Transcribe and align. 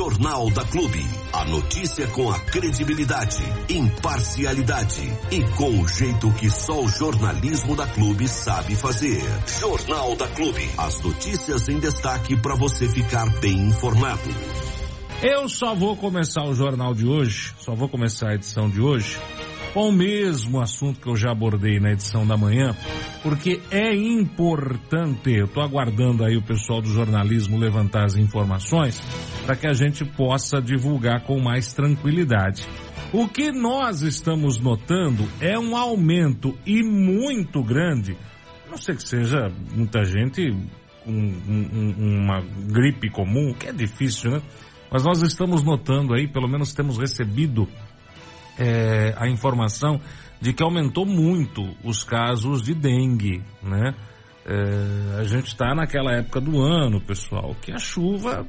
Jornal 0.00 0.50
da 0.52 0.64
Clube. 0.64 1.04
A 1.30 1.44
notícia 1.44 2.06
com 2.06 2.30
a 2.30 2.40
credibilidade, 2.40 3.44
imparcialidade 3.68 5.02
e 5.30 5.42
com 5.58 5.78
o 5.78 5.86
jeito 5.86 6.32
que 6.38 6.48
só 6.48 6.80
o 6.80 6.88
jornalismo 6.88 7.76
da 7.76 7.86
Clube 7.86 8.26
sabe 8.26 8.74
fazer. 8.74 9.22
Jornal 9.60 10.16
da 10.16 10.26
Clube. 10.28 10.66
As 10.78 11.02
notícias 11.02 11.68
em 11.68 11.78
destaque 11.78 12.34
para 12.34 12.54
você 12.54 12.88
ficar 12.88 13.28
bem 13.40 13.68
informado. 13.68 14.30
Eu 15.22 15.50
só 15.50 15.74
vou 15.74 15.94
começar 15.94 16.44
o 16.44 16.54
jornal 16.54 16.94
de 16.94 17.06
hoje, 17.06 17.52
só 17.58 17.74
vou 17.74 17.86
começar 17.86 18.30
a 18.30 18.34
edição 18.36 18.70
de 18.70 18.80
hoje 18.80 19.20
com 19.72 19.88
o 19.88 19.92
mesmo 19.92 20.60
assunto 20.60 21.00
que 21.00 21.08
eu 21.08 21.16
já 21.16 21.30
abordei 21.30 21.78
na 21.78 21.92
edição 21.92 22.26
da 22.26 22.36
manhã, 22.36 22.74
porque 23.22 23.60
é 23.70 23.94
importante, 23.94 25.30
eu 25.30 25.44
estou 25.44 25.62
aguardando 25.62 26.24
aí 26.24 26.36
o 26.36 26.42
pessoal 26.42 26.80
do 26.80 26.88
jornalismo 26.88 27.58
levantar 27.58 28.04
as 28.04 28.16
informações 28.16 29.00
para 29.46 29.56
que 29.56 29.66
a 29.66 29.72
gente 29.72 30.04
possa 30.04 30.60
divulgar 30.60 31.22
com 31.24 31.40
mais 31.40 31.72
tranquilidade. 31.72 32.66
O 33.12 33.28
que 33.28 33.50
nós 33.50 34.02
estamos 34.02 34.58
notando 34.58 35.26
é 35.40 35.58
um 35.58 35.76
aumento 35.76 36.56
e 36.64 36.82
muito 36.82 37.62
grande, 37.62 38.16
não 38.68 38.76
sei 38.76 38.94
que 38.94 39.06
seja 39.06 39.48
muita 39.74 40.04
gente 40.04 40.50
com 41.04 41.10
um, 41.10 41.94
um, 41.98 42.22
uma 42.22 42.40
gripe 42.68 43.10
comum, 43.10 43.52
que 43.52 43.66
é 43.66 43.72
difícil, 43.72 44.30
né? 44.30 44.42
Mas 44.92 45.04
nós 45.04 45.22
estamos 45.22 45.62
notando 45.62 46.14
aí, 46.14 46.26
pelo 46.26 46.48
menos 46.48 46.74
temos 46.74 46.98
recebido 46.98 47.68
é, 48.60 49.14
a 49.16 49.26
informação 49.28 50.00
de 50.40 50.52
que 50.52 50.62
aumentou 50.62 51.06
muito 51.06 51.62
os 51.82 52.04
casos 52.04 52.62
de 52.62 52.74
dengue, 52.74 53.42
né? 53.62 53.94
É, 54.44 55.20
a 55.20 55.24
gente 55.24 55.48
está 55.48 55.74
naquela 55.74 56.12
época 56.12 56.40
do 56.40 56.60
ano, 56.60 57.00
pessoal, 57.00 57.54
que 57.60 57.72
a 57.72 57.78
chuva 57.78 58.46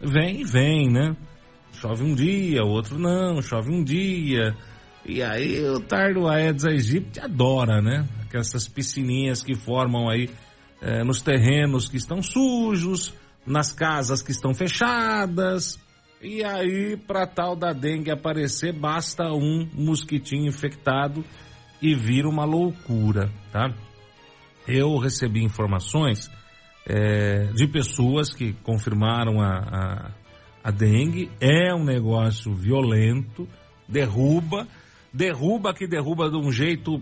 vem 0.00 0.40
e 0.40 0.44
vem, 0.44 0.90
né? 0.90 1.16
Chove 1.72 2.04
um 2.04 2.14
dia, 2.14 2.64
outro 2.64 2.98
não, 2.98 3.40
chove 3.42 3.70
um 3.70 3.84
dia. 3.84 4.54
E 5.04 5.22
aí 5.22 5.64
o 5.64 5.80
Tardo 5.80 6.28
Aedes 6.28 6.64
aegypti 6.64 7.20
adora, 7.20 7.80
né? 7.80 8.06
Essas 8.32 8.68
piscininhas 8.68 9.42
que 9.42 9.54
formam 9.54 10.08
aí 10.08 10.28
é, 10.82 11.02
nos 11.02 11.22
terrenos 11.22 11.88
que 11.88 11.96
estão 11.96 12.22
sujos, 12.22 13.14
nas 13.46 13.72
casas 13.72 14.22
que 14.22 14.30
estão 14.30 14.52
fechadas, 14.52 15.78
e 16.20 16.44
aí, 16.44 16.96
para 16.96 17.28
tal 17.28 17.54
da 17.54 17.72
dengue 17.72 18.10
aparecer, 18.10 18.72
basta 18.72 19.32
um 19.32 19.68
mosquitinho 19.72 20.48
infectado 20.48 21.24
e 21.80 21.94
vira 21.94 22.28
uma 22.28 22.44
loucura, 22.44 23.30
tá? 23.52 23.72
Eu 24.66 24.98
recebi 24.98 25.44
informações 25.44 26.28
é, 26.84 27.44
de 27.54 27.68
pessoas 27.68 28.34
que 28.34 28.52
confirmaram 28.64 29.40
a, 29.40 29.58
a, 29.58 30.10
a 30.64 30.70
dengue. 30.72 31.30
É 31.40 31.72
um 31.72 31.84
negócio 31.84 32.52
violento, 32.52 33.48
derruba, 33.88 34.66
derruba 35.14 35.72
que 35.72 35.86
derruba 35.86 36.28
de 36.28 36.36
um 36.36 36.50
jeito 36.50 37.00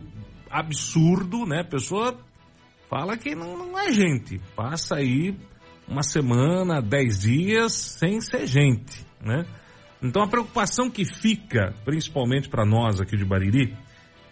absurdo, 0.50 1.46
né? 1.46 1.62
A 1.62 1.70
pessoa 1.70 2.18
fala 2.90 3.16
que 3.16 3.34
não, 3.34 3.56
não 3.56 3.78
é 3.78 3.90
gente. 3.90 4.38
Passa 4.54 4.96
aí 4.96 5.34
uma 5.88 6.02
semana, 6.02 6.82
dez 6.82 7.20
dias 7.20 7.72
sem 7.72 8.20
ser 8.20 8.46
gente 8.46 9.05
né? 9.26 9.44
Então 10.02 10.22
a 10.22 10.28
preocupação 10.28 10.90
que 10.90 11.04
fica, 11.04 11.74
principalmente 11.84 12.48
para 12.48 12.64
nós 12.64 13.00
aqui 13.00 13.16
de 13.16 13.24
Bariri, 13.24 13.76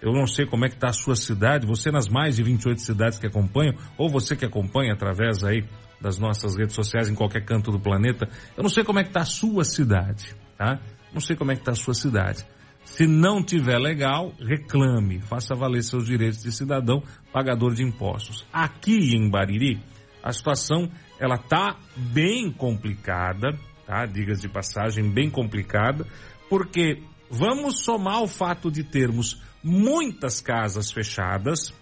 eu 0.01 0.13
não 0.13 0.27
sei 0.27 0.47
como 0.47 0.67
é 0.67 0.69
que 0.69 0.75
está 0.75 0.89
a 0.89 0.93
sua 0.93 1.17
cidade, 1.17 1.67
você 1.67 1.91
nas 1.91 2.09
mais 2.09 2.37
de 2.37 2.43
28 2.43 2.81
cidades 2.81 3.19
que 3.19 3.27
acompanham, 3.27 3.75
ou 3.97 4.09
você 4.09 4.37
que 4.37 4.45
acompanha 4.45 4.93
através 4.93 5.43
aí 5.43 5.65
das 6.01 6.19
nossas 6.19 6.57
redes 6.57 6.75
sociais 6.75 7.09
em 7.09 7.15
qualquer 7.15 7.45
canto 7.45 7.71
do 7.71 7.81
planeta, 7.81 8.29
eu 8.57 8.63
não 8.63 8.69
sei 8.69 8.85
como 8.85 8.99
é 8.99 9.03
que 9.03 9.09
está 9.09 9.21
a 9.21 9.25
sua 9.25 9.65
cidade, 9.65 10.37
tá? 10.59 10.79
Não 11.13 11.21
sei 11.21 11.35
como 11.35 11.53
é 11.53 11.55
que 11.55 11.63
está 11.63 11.73
a 11.73 11.77
sua 11.77 11.95
cidade. 11.95 12.45
Se 12.85 13.07
não 13.07 13.43
tiver 13.43 13.79
legal, 13.79 14.35
reclame, 14.39 15.23
faça 15.23 15.55
valer 15.55 15.83
seus 15.83 16.05
direitos 16.05 16.43
de 16.43 16.53
cidadão, 16.53 17.03
pagador 17.33 17.73
de 17.73 17.83
impostos. 17.83 18.47
Aqui 18.53 19.17
em 19.17 19.31
Bariri, 19.31 19.81
a 20.23 20.33
situação 20.33 20.91
ela 21.19 21.39
tá 21.39 21.79
bem 21.97 22.53
complicada, 22.53 23.59
tá? 23.87 24.07
Digas 24.07 24.41
de 24.41 24.49
passagem, 24.49 25.11
bem 25.11 25.31
complicada, 25.31 26.07
porque 26.49 27.03
vamos 27.31 27.81
somar 27.81 28.23
o 28.23 28.29
fato 28.29 28.71
de 28.71 28.85
termos 28.85 29.43
muitas 29.63 30.41
casas 30.41 30.91
fechadas, 30.91 31.73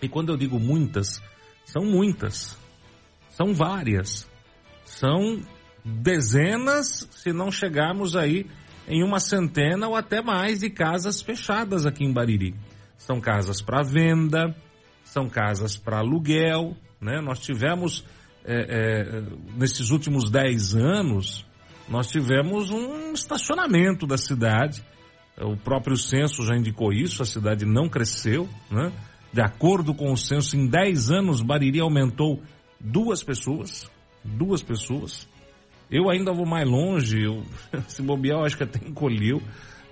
e 0.00 0.08
quando 0.08 0.32
eu 0.32 0.36
digo 0.36 0.60
muitas, 0.60 1.22
são 1.64 1.84
muitas, 1.84 2.58
são 3.30 3.52
várias, 3.52 4.28
são 4.84 5.42
dezenas, 5.84 7.08
se 7.10 7.32
não 7.32 7.50
chegarmos 7.50 8.16
aí 8.16 8.46
em 8.86 9.02
uma 9.02 9.18
centena 9.18 9.88
ou 9.88 9.96
até 9.96 10.22
mais 10.22 10.60
de 10.60 10.70
casas 10.70 11.20
fechadas 11.20 11.86
aqui 11.86 12.04
em 12.04 12.12
Bariri. 12.12 12.54
São 12.96 13.20
casas 13.20 13.60
para 13.60 13.82
venda, 13.82 14.54
são 15.02 15.28
casas 15.28 15.76
para 15.76 15.98
aluguel, 15.98 16.76
né? 17.00 17.20
Nós 17.20 17.40
tivemos 17.40 18.04
é, 18.44 18.54
é, 18.54 19.22
nesses 19.56 19.90
últimos 19.90 20.30
10 20.30 20.76
anos, 20.76 21.46
nós 21.88 22.08
tivemos 22.08 22.70
um 22.70 23.12
estacionamento 23.12 24.06
da 24.06 24.18
cidade. 24.18 24.84
O 25.40 25.56
próprio 25.56 25.96
censo 25.96 26.44
já 26.44 26.54
indicou 26.56 26.92
isso, 26.92 27.22
a 27.22 27.26
cidade 27.26 27.64
não 27.64 27.88
cresceu, 27.88 28.48
né? 28.70 28.92
De 29.32 29.40
acordo 29.40 29.94
com 29.94 30.12
o 30.12 30.16
censo, 30.16 30.56
em 30.56 30.68
10 30.68 31.10
anos, 31.10 31.42
Bariri 31.42 31.80
aumentou 31.80 32.40
duas 32.78 33.22
pessoas, 33.22 33.90
duas 34.22 34.62
pessoas. 34.62 35.28
Eu 35.90 36.08
ainda 36.08 36.32
vou 36.32 36.46
mais 36.46 36.68
longe, 36.68 37.20
eu, 37.20 37.42
se 37.88 38.00
bobear, 38.02 38.38
eu 38.38 38.44
acho 38.44 38.56
que 38.56 38.62
até 38.62 38.78
encolheu, 38.86 39.42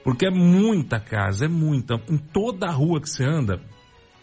porque 0.04 0.26
é 0.26 0.30
muita 0.30 1.00
casa, 1.00 1.46
é 1.46 1.48
muita. 1.48 1.94
Em 2.08 2.18
toda 2.18 2.66
a 2.66 2.70
rua 2.70 3.00
que 3.00 3.10
você 3.10 3.24
anda, 3.24 3.60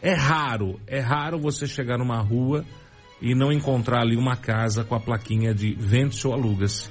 é 0.01 0.13
raro, 0.13 0.79
é 0.87 0.99
raro 0.99 1.37
você 1.37 1.67
chegar 1.67 1.97
numa 1.97 2.21
rua 2.21 2.63
e 3.21 3.35
não 3.35 3.51
encontrar 3.51 4.01
ali 4.01 4.15
uma 4.15 4.35
casa 4.35 4.83
com 4.83 4.95
a 4.95 4.99
plaquinha 4.99 5.53
de 5.53 5.73
vende-se 5.73 6.27
ou 6.27 6.33
aluga-se. 6.33 6.89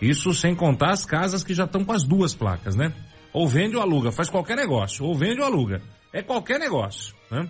Isso 0.00 0.32
sem 0.34 0.54
contar 0.54 0.90
as 0.90 1.04
casas 1.04 1.42
que 1.42 1.54
já 1.54 1.64
estão 1.64 1.84
com 1.84 1.92
as 1.92 2.04
duas 2.04 2.34
placas, 2.34 2.76
né? 2.76 2.92
Ou 3.32 3.48
vende 3.48 3.76
ou 3.76 3.82
aluga, 3.82 4.12
faz 4.12 4.30
qualquer 4.30 4.56
negócio, 4.56 5.04
ou 5.04 5.14
vende 5.14 5.40
ou 5.40 5.46
aluga. 5.46 5.82
É 6.12 6.22
qualquer 6.22 6.58
negócio, 6.58 7.14
né? 7.30 7.48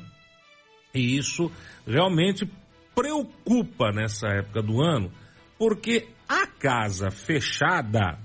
E 0.94 1.16
isso 1.16 1.50
realmente 1.86 2.48
preocupa 2.94 3.92
nessa 3.92 4.28
época 4.28 4.62
do 4.62 4.80
ano, 4.80 5.12
porque 5.58 6.08
a 6.28 6.46
casa 6.46 7.10
fechada, 7.10 8.18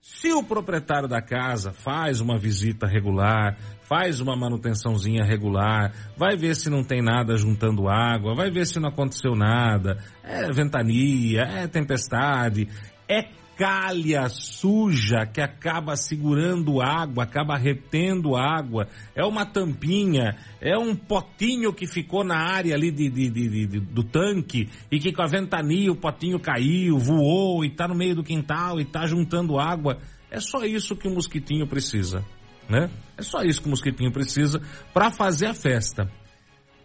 se 0.00 0.32
o 0.32 0.42
proprietário 0.42 1.08
da 1.08 1.20
casa 1.20 1.72
faz 1.72 2.20
uma 2.20 2.38
visita 2.38 2.86
regular, 2.86 3.58
faz 3.88 4.20
uma 4.20 4.36
manutençãozinha 4.36 5.24
regular, 5.24 5.92
vai 6.16 6.36
ver 6.36 6.56
se 6.56 6.68
não 6.68 6.82
tem 6.82 7.00
nada 7.00 7.36
juntando 7.36 7.88
água, 7.88 8.34
vai 8.34 8.50
ver 8.50 8.66
se 8.66 8.80
não 8.80 8.88
aconteceu 8.88 9.34
nada, 9.34 9.98
é 10.24 10.50
ventania, 10.50 11.42
é 11.42 11.66
tempestade, 11.68 12.68
é 13.08 13.24
calha 13.56 14.28
suja 14.28 15.24
que 15.24 15.40
acaba 15.40 15.96
segurando 15.96 16.82
água, 16.82 17.24
acaba 17.24 17.56
retendo 17.56 18.36
água, 18.36 18.86
é 19.14 19.24
uma 19.24 19.46
tampinha, 19.46 20.36
é 20.60 20.76
um 20.76 20.94
potinho 20.94 21.72
que 21.72 21.86
ficou 21.86 22.22
na 22.22 22.36
área 22.36 22.74
ali 22.74 22.90
de, 22.90 23.08
de, 23.08 23.30
de, 23.30 23.66
de 23.66 23.80
do 23.80 24.04
tanque 24.04 24.68
e 24.90 24.98
que 24.98 25.12
com 25.12 25.22
a 25.22 25.26
ventania 25.26 25.90
o 25.90 25.96
potinho 25.96 26.38
caiu, 26.38 26.98
voou 26.98 27.64
e 27.64 27.68
está 27.68 27.88
no 27.88 27.94
meio 27.94 28.16
do 28.16 28.22
quintal 28.22 28.78
e 28.78 28.82
está 28.82 29.06
juntando 29.06 29.58
água. 29.58 29.98
É 30.30 30.38
só 30.38 30.64
isso 30.64 30.96
que 30.96 31.08
o 31.08 31.14
mosquitinho 31.14 31.66
precisa 31.66 32.22
né? 32.68 32.90
É 33.16 33.22
só 33.22 33.42
isso 33.42 33.60
que 33.60 33.66
o 33.66 33.70
mosquitinho 33.70 34.12
precisa 34.12 34.60
para 34.92 35.10
fazer 35.10 35.46
a 35.46 35.54
festa. 35.54 36.10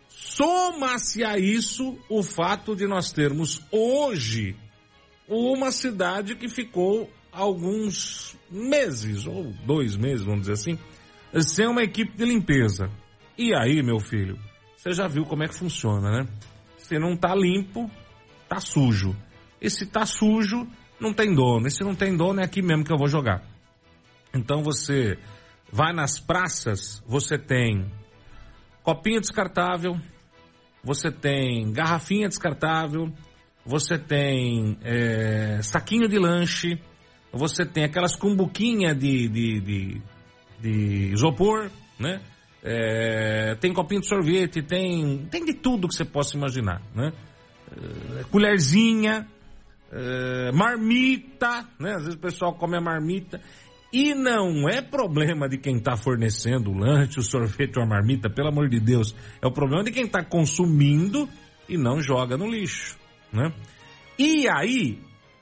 Soma-se 0.08 1.24
a 1.24 1.38
isso 1.38 1.97
o 2.09 2.24
fato 2.24 2.75
de 2.75 2.88
nós 2.88 3.12
termos 3.12 3.62
hoje 3.72 4.56
uma 5.28 5.72
cidade 5.72 6.36
que 6.36 6.50
ficou 6.50 7.09
alguns 7.31 8.38
meses, 8.50 9.26
ou 9.26 9.53
dois 9.66 9.96
meses, 9.96 10.26
vamos 10.26 10.41
dizer 10.41 10.53
assim, 10.53 10.79
sem 11.41 11.67
uma 11.67 11.84
equipe 11.84 12.17
de 12.17 12.26
limpeza. 12.26 12.90
E 13.38 13.55
aí, 13.55 13.82
meu 13.82 14.00
filho, 14.00 14.38
você 14.76 14.91
já 14.91 15.08
viu 15.08 15.23
como 15.23 15.44
é 15.44 15.47
que 15.47 15.58
funciona, 15.58 16.11
né? 16.11 16.28
Se 16.78 17.00
não 17.00 17.16
tá 17.16 17.34
limpo, 17.34 17.90
tá 18.50 18.59
sujo. 18.59 19.16
E 19.61 19.70
se 19.70 19.85
tá 19.85 20.05
sujo, 20.05 20.67
não 21.00 21.14
tem 21.14 21.34
dono. 21.34 21.67
E 21.67 21.72
se 21.72 21.84
não 21.84 21.96
tem 21.96 22.17
dono, 22.17 22.41
é 22.41 22.44
aqui 22.44 22.61
mesmo 22.61 22.84
que 22.84 22.91
eu 22.91 22.97
vou 22.97 23.08
jogar. 23.08 23.44
Então 24.34 24.61
você 24.61 25.17
Vai 25.72 25.94
nas 25.94 26.20
praças, 26.20 27.02
você 27.08 27.38
tem 27.38 27.90
copinho 28.84 29.22
descartável, 29.22 29.96
você 30.84 31.09
tem 31.09 31.72
garrafinha 31.72 32.28
descartável, 32.28 33.12
você 33.66 33.97
tem 33.97 34.78
é, 34.84 35.62
saquinho 35.62 36.09
de 36.09 36.18
lanche, 36.18 36.78
você 37.32 37.66
tem 37.66 37.85
aquelas 37.85 38.16
cumbuquinhas 38.16 38.97
de, 38.97 39.29
de, 39.29 39.62
de, 39.62 40.02
de 40.59 41.14
isopor, 41.14 41.70
né? 42.00 42.22
É, 42.64 43.56
tem 43.56 43.74
copinho 43.74 44.02
de 44.02 44.08
sorvete, 44.08 44.62
tem, 44.62 45.26
tem 45.32 45.46
de 45.46 45.53
tudo 45.53 45.88
que 45.88 45.96
você 45.96 46.06
possa 46.06 46.35
imaginar, 46.35 46.82
né? 46.94 47.14
É, 47.72 48.24
colherzinha, 48.26 49.28
é, 49.91 50.52
marmita, 50.52 51.67
né? 51.79 51.94
Às 51.96 52.03
vezes 52.03 52.16
o 52.16 52.20
pessoal 52.20 52.53
come 52.56 52.78
a 52.78 52.82
marmita. 52.82 53.40
E 53.91 54.14
não 54.14 54.70
é 54.70 54.82
problema 54.82 55.49
de 55.49 55.58
quem 55.58 55.78
está 55.78 55.97
fornecendo 55.97 56.72
o 56.72 56.78
lanche, 56.78 57.20
o 57.20 57.23
sorvete 57.23 57.78
ou 57.78 57.84
a 57.84 57.88
marmita, 57.88 58.29
pelo 58.29 58.47
amor 58.47 58.70
de 58.70 58.79
Deus. 58.79 59.14
É 59.41 59.47
o 59.47 59.52
problema 59.52 59.84
de 59.84 59.91
quem 59.91 60.05
está 60.05 60.23
consumindo 60.23 61.28
e 61.67 61.78
não 61.78 62.02
joga 62.02 62.38
no 62.38 62.47
lixo, 62.47 62.97
né? 63.34 63.52
E 64.17 64.47
aí, 64.47 64.99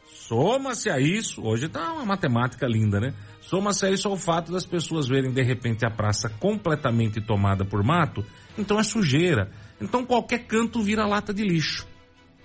soma-se 0.07 0.89
a 0.89 0.99
isso, 0.99 1.43
hoje 1.43 1.67
está 1.67 1.93
uma 1.93 2.05
matemática 2.05 2.65
linda, 2.67 2.99
né? 2.99 3.13
Soma-se 3.41 3.85
a 3.85 3.91
isso 3.91 4.07
ao 4.07 4.17
fato 4.17 4.51
das 4.51 4.65
pessoas 4.65 5.07
verem 5.07 5.31
de 5.31 5.41
repente 5.43 5.85
a 5.85 5.89
praça 5.89 6.29
completamente 6.29 7.21
tomada 7.21 7.65
por 7.65 7.83
mato, 7.83 8.23
então 8.57 8.79
é 8.79 8.83
sujeira. 8.83 9.51
Então 9.81 10.05
qualquer 10.05 10.45
canto 10.45 10.81
vira 10.81 11.05
lata 11.05 11.33
de 11.33 11.43
lixo. 11.43 11.87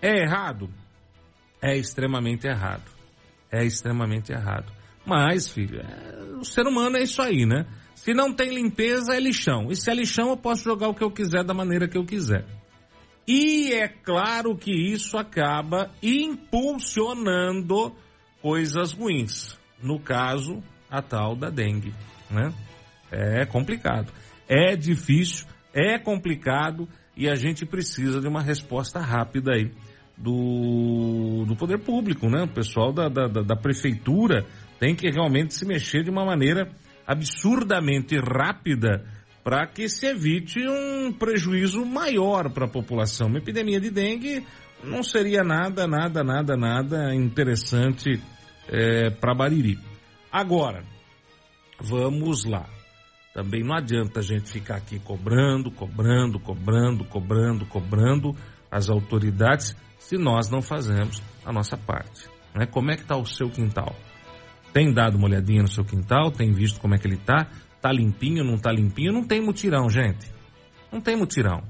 É 0.01 0.23
errado? 0.23 0.69
É 1.63 1.77
extremamente 1.77 2.47
errado. 2.47 2.91
É 3.51 3.65
extremamente 3.65 4.33
errado. 4.33 4.73
Mas, 5.07 5.49
filho, 5.49 5.81
é... 5.81 6.37
o 6.39 6.45
ser 6.45 6.67
humano 6.67 6.97
é 6.97 7.03
isso 7.03 7.21
aí, 7.21 7.45
né? 7.47 7.67
Se 7.95 8.13
não 8.13 8.33
tem 8.33 8.55
limpeza, 8.55 9.15
é 9.15 9.21
lixão. 9.21 9.71
E 9.71 9.77
se 9.77 9.91
é 9.91 9.95
lixão, 9.95 10.31
eu 10.31 10.37
posso 10.37 10.65
jogar 10.65 10.89
o 10.89 10.95
que 10.95 11.05
eu 11.05 11.11
quiser 11.11 11.45
da 11.45 11.55
maneira 11.55 11.89
que 11.89 11.97
eu 11.97 12.05
quiser. 12.05 12.45
E 13.27 13.73
é 13.73 13.89
claro 13.89 14.55
que 14.55 14.71
isso 14.71 15.17
acaba 15.17 15.91
impulsionando 16.03 17.95
coisas 18.43 18.93
ruins. 18.93 19.59
No 19.83 19.99
caso, 19.99 20.63
a 20.91 21.01
tal 21.01 21.35
da 21.35 21.49
dengue, 21.49 21.95
né? 22.31 22.53
É 23.11 23.47
complicado. 23.47 24.13
É 24.47 24.77
difícil, 24.77 25.47
é 25.73 25.99
complicado 25.99 26.87
e 27.17 27.29
a 27.29 27.35
gente 27.35 27.65
precisa 27.65 28.21
de 28.21 28.29
uma 28.29 28.43
resposta 28.43 29.01
rápida 29.01 29.53
aí 29.53 29.71
do, 30.17 31.45
do 31.47 31.57
poder 31.57 31.79
público, 31.79 32.29
né? 32.29 32.43
O 32.43 32.49
pessoal 32.49 32.93
da, 32.93 33.09
da, 33.09 33.27
da 33.27 33.57
prefeitura 33.57 34.45
tem 34.79 34.95
que 34.95 35.11
realmente 35.11 35.55
se 35.55 35.67
mexer 35.67 36.03
de 36.03 36.11
uma 36.11 36.25
maneira 36.25 36.71
absurdamente 37.07 38.17
rápida 38.19 39.05
para 39.43 39.67
que 39.67 39.89
se 39.89 40.07
evite 40.07 40.61
um 40.67 41.13
prejuízo 41.13 41.85
maior 41.85 42.51
para 42.51 42.65
a 42.65 42.71
população. 42.71 43.29
Uma 43.29 43.39
epidemia 43.39 43.79
de 43.79 43.91
dengue 43.91 44.45
não 44.83 45.03
seria 45.03 45.45
nada, 45.45 45.87
nada, 45.87 46.25
nada, 46.25 46.57
nada 46.57 47.15
interessante 47.15 48.21
é, 48.69 49.11
para 49.11 49.35
Bariri. 49.35 49.79
Agora, 50.33 50.83
vamos 51.81 52.45
lá. 52.45 52.67
Também 53.35 53.63
não 53.63 53.75
adianta 53.77 54.21
a 54.21 54.23
gente 54.23 54.51
ficar 54.51 54.77
aqui 54.77 54.99
cobrando, 54.99 55.71
cobrando, 55.71 56.39
cobrando, 56.39 57.05
cobrando, 57.05 57.67
cobrando 57.67 58.37
as 58.71 58.89
autoridades 58.89 59.77
se 59.99 60.17
nós 60.17 60.49
não 60.51 60.63
fazemos 60.63 61.23
a 61.45 61.53
nossa 61.53 61.77
parte. 61.77 62.29
Né? 62.55 62.67
Como 62.67 62.91
é 62.91 62.97
que 62.97 63.03
está 63.03 63.17
o 63.17 63.27
seu 63.27 63.51
quintal? 63.51 63.95
Tem 64.75 64.93
dado 64.93 65.17
uma 65.17 65.29
olhadinha 65.29 65.63
no 65.63 65.69
seu 65.69 65.85
quintal? 65.85 66.33
Tem 66.33 66.51
visto 66.53 66.81
como 66.81 66.97
é 66.97 66.99
que 66.99 67.07
ele 67.07 67.15
está? 67.15 67.47
Está 67.77 67.93
limpinho, 67.93 68.43
não 68.43 68.57
está 68.57 68.73
limpinho? 68.73 69.13
Não 69.13 69.25
tem 69.25 69.41
mutirão, 69.41 69.89
gente. 69.89 70.27
Não 70.91 71.01
tem 71.01 71.17
mutirão. 71.17 71.63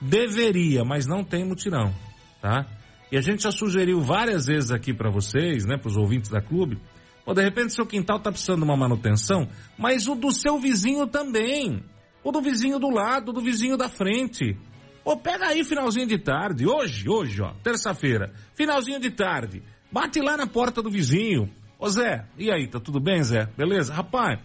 Deveria, 0.00 0.84
mas 0.84 1.04
não 1.04 1.24
tem 1.24 1.44
mutirão, 1.44 1.92
tá? 2.40 2.64
E 3.10 3.16
a 3.16 3.20
gente 3.20 3.42
já 3.42 3.50
sugeriu 3.50 4.00
várias 4.00 4.46
vezes 4.46 4.70
aqui 4.70 4.94
para 4.94 5.10
vocês, 5.10 5.64
né, 5.64 5.76
para 5.76 5.88
os 5.88 5.96
ouvintes 5.96 6.30
da 6.30 6.40
clube, 6.40 6.78
ou 7.26 7.34
de 7.34 7.42
repente 7.42 7.74
seu 7.74 7.86
quintal 7.86 8.18
está 8.18 8.30
precisando 8.30 8.58
de 8.58 8.64
uma 8.64 8.76
manutenção, 8.76 9.48
mas 9.76 10.06
o 10.06 10.14
do 10.14 10.30
seu 10.30 10.56
vizinho 10.58 11.08
também. 11.08 11.82
O 12.22 12.30
do 12.30 12.40
vizinho 12.40 12.78
do 12.78 12.88
lado, 12.88 13.32
do 13.32 13.40
vizinho 13.40 13.76
da 13.76 13.88
frente. 13.88 14.56
Ou 15.04 15.16
pega 15.16 15.48
aí 15.48 15.64
finalzinho 15.64 16.06
de 16.06 16.18
tarde, 16.18 16.66
hoje, 16.68 17.08
hoje, 17.08 17.42
ó, 17.42 17.52
terça-feira, 17.64 18.32
finalzinho 18.54 19.00
de 19.00 19.10
tarde. 19.10 19.60
Bate 19.90 20.20
lá 20.20 20.36
na 20.36 20.46
porta 20.46 20.80
do 20.80 20.90
vizinho. 20.90 21.50
Ô 21.78 21.88
Zé, 21.88 22.24
e 22.38 22.50
aí, 22.50 22.66
tá 22.66 22.78
tudo 22.80 23.00
bem, 23.00 23.22
Zé? 23.22 23.48
Beleza? 23.56 23.92
Rapaz, 23.92 24.40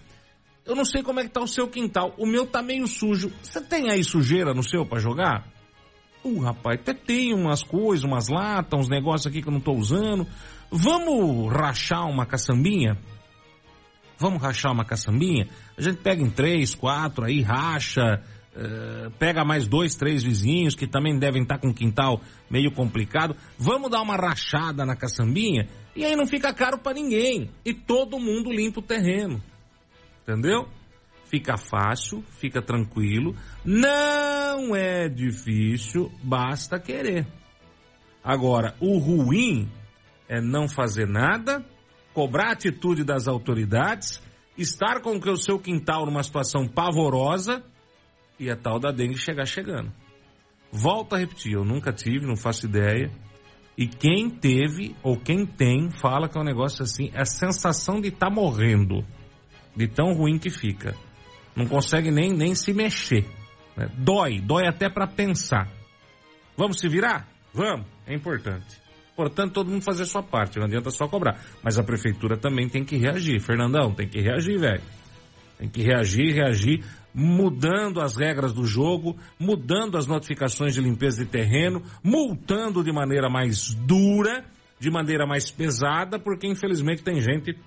eu 0.65 0.75
não 0.75 0.85
sei 0.85 1.01
como 1.01 1.19
é 1.19 1.23
que 1.23 1.29
tá 1.29 1.41
o 1.41 1.47
seu 1.47 1.67
quintal. 1.67 2.13
O 2.17 2.25
meu 2.25 2.45
tá 2.45 2.61
meio 2.61 2.87
sujo. 2.87 3.31
Você 3.41 3.61
tem 3.61 3.89
aí 3.89 4.03
sujeira 4.03 4.53
no 4.53 4.63
seu 4.63 4.85
para 4.85 4.99
jogar? 4.99 5.47
Uh, 6.23 6.39
rapaz, 6.41 6.79
até 6.79 6.93
tem 6.93 7.33
umas 7.33 7.63
coisas, 7.63 8.03
umas 8.03 8.27
latas, 8.27 8.79
uns 8.79 8.89
negócios 8.89 9.25
aqui 9.25 9.41
que 9.41 9.47
eu 9.47 9.53
não 9.53 9.59
tô 9.59 9.73
usando. 9.73 10.27
Vamos 10.69 11.51
rachar 11.51 12.07
uma 12.07 12.25
caçambinha? 12.25 12.97
Vamos 14.17 14.41
rachar 14.41 14.73
uma 14.73 14.83
caçambinha? 14.83 15.47
A 15.77 15.81
gente 15.81 15.97
pega 15.97 16.21
em 16.21 16.29
três, 16.29 16.75
quatro, 16.75 17.23
aí 17.23 17.41
racha, 17.41 18.21
uh, 18.53 19.09
pega 19.17 19.45
mais 19.45 19.65
dois, 19.65 19.95
três 19.95 20.21
vizinhos 20.21 20.75
que 20.75 20.85
também 20.85 21.17
devem 21.17 21.41
estar 21.41 21.55
tá 21.55 21.61
com 21.61 21.69
um 21.69 21.73
quintal 21.73 22.21
meio 22.49 22.71
complicado. 22.71 23.35
Vamos 23.57 23.89
dar 23.89 24.01
uma 24.01 24.17
rachada 24.17 24.85
na 24.85 24.95
caçambinha? 24.95 25.67
E 25.99 26.05
aí 26.05 26.15
não 26.15 26.25
fica 26.25 26.53
caro 26.53 26.77
para 26.77 26.93
ninguém. 26.93 27.49
E 27.65 27.73
todo 27.73 28.17
mundo 28.17 28.49
limpa 28.49 28.79
o 28.79 28.81
terreno. 28.81 29.43
Entendeu? 30.21 30.65
Fica 31.25 31.57
fácil, 31.57 32.23
fica 32.39 32.61
tranquilo. 32.61 33.35
Não 33.65 34.73
é 34.73 35.09
difícil, 35.09 36.09
basta 36.23 36.79
querer. 36.79 37.27
Agora, 38.23 38.77
o 38.79 38.97
ruim 38.97 39.69
é 40.29 40.39
não 40.39 40.69
fazer 40.69 41.05
nada, 41.05 41.65
cobrar 42.13 42.47
a 42.47 42.53
atitude 42.53 43.03
das 43.03 43.27
autoridades, 43.27 44.21
estar 44.57 45.01
com 45.01 45.17
o 45.17 45.35
seu 45.35 45.59
quintal 45.59 46.05
numa 46.05 46.23
situação 46.23 46.65
pavorosa 46.65 47.61
e 48.39 48.49
a 48.49 48.55
tal 48.55 48.79
da 48.79 48.89
dengue 48.89 49.17
chegar 49.17 49.45
chegando. 49.45 49.91
Volto 50.71 51.13
a 51.13 51.17
repetir, 51.17 51.55
eu 51.55 51.65
nunca 51.65 51.91
tive, 51.91 52.25
não 52.25 52.37
faço 52.37 52.67
ideia. 52.67 53.11
E 53.79 53.87
quem 53.87 54.29
teve 54.29 54.93
ou 55.01 55.17
quem 55.17 55.45
tem 55.45 55.89
fala 55.89 56.27
que 56.27 56.37
é 56.37 56.41
um 56.41 56.43
negócio 56.43 56.83
assim, 56.83 57.11
é 57.13 57.21
a 57.21 57.25
sensação 57.25 58.01
de 58.01 58.09
estar 58.09 58.27
tá 58.27 58.29
morrendo, 58.29 59.05
de 59.73 59.87
tão 59.87 60.11
ruim 60.11 60.37
que 60.37 60.49
fica. 60.49 60.93
Não 61.55 61.65
consegue 61.65 62.11
nem, 62.11 62.33
nem 62.33 62.53
se 62.53 62.73
mexer. 62.73 63.25
Né? 63.77 63.89
Dói, 63.97 64.41
dói 64.41 64.67
até 64.67 64.89
para 64.89 65.07
pensar. 65.07 65.69
Vamos 66.57 66.77
se 66.81 66.89
virar? 66.89 67.25
Vamos, 67.53 67.85
é 68.05 68.13
importante. 68.13 68.77
Portanto, 69.15 69.53
todo 69.53 69.71
mundo 69.71 69.81
fazer 69.81 70.03
sua 70.03 70.21
parte, 70.23 70.59
não 70.59 70.65
adianta 70.65 70.91
só 70.91 71.07
cobrar. 71.07 71.39
Mas 71.63 71.79
a 71.79 71.83
prefeitura 71.83 72.35
também 72.35 72.67
tem 72.67 72.83
que 72.83 72.97
reagir. 72.97 73.39
Fernandão, 73.39 73.93
tem 73.93 74.09
que 74.09 74.19
reagir, 74.19 74.59
velho. 74.59 74.83
Tem 75.57 75.69
que 75.69 75.81
reagir, 75.81 76.33
reagir, 76.33 76.83
mudando 77.13 78.01
as 78.01 78.15
regras 78.15 78.53
do 78.53 78.65
jogo, 78.65 79.17
mudando 79.39 79.97
as 79.97 80.05
notificações 80.05 80.73
de 80.73 80.81
limpeza 80.81 81.23
de 81.23 81.29
terreno, 81.29 81.83
multando 82.03 82.83
de 82.83 82.91
maneira 82.91 83.29
mais 83.29 83.73
dura, 83.73 84.45
de 84.79 84.89
maneira 84.89 85.25
mais 85.25 85.49
pesada, 85.51 86.19
porque 86.19 86.47
infelizmente 86.47 87.03
tem 87.03 87.21
gente 87.21 87.57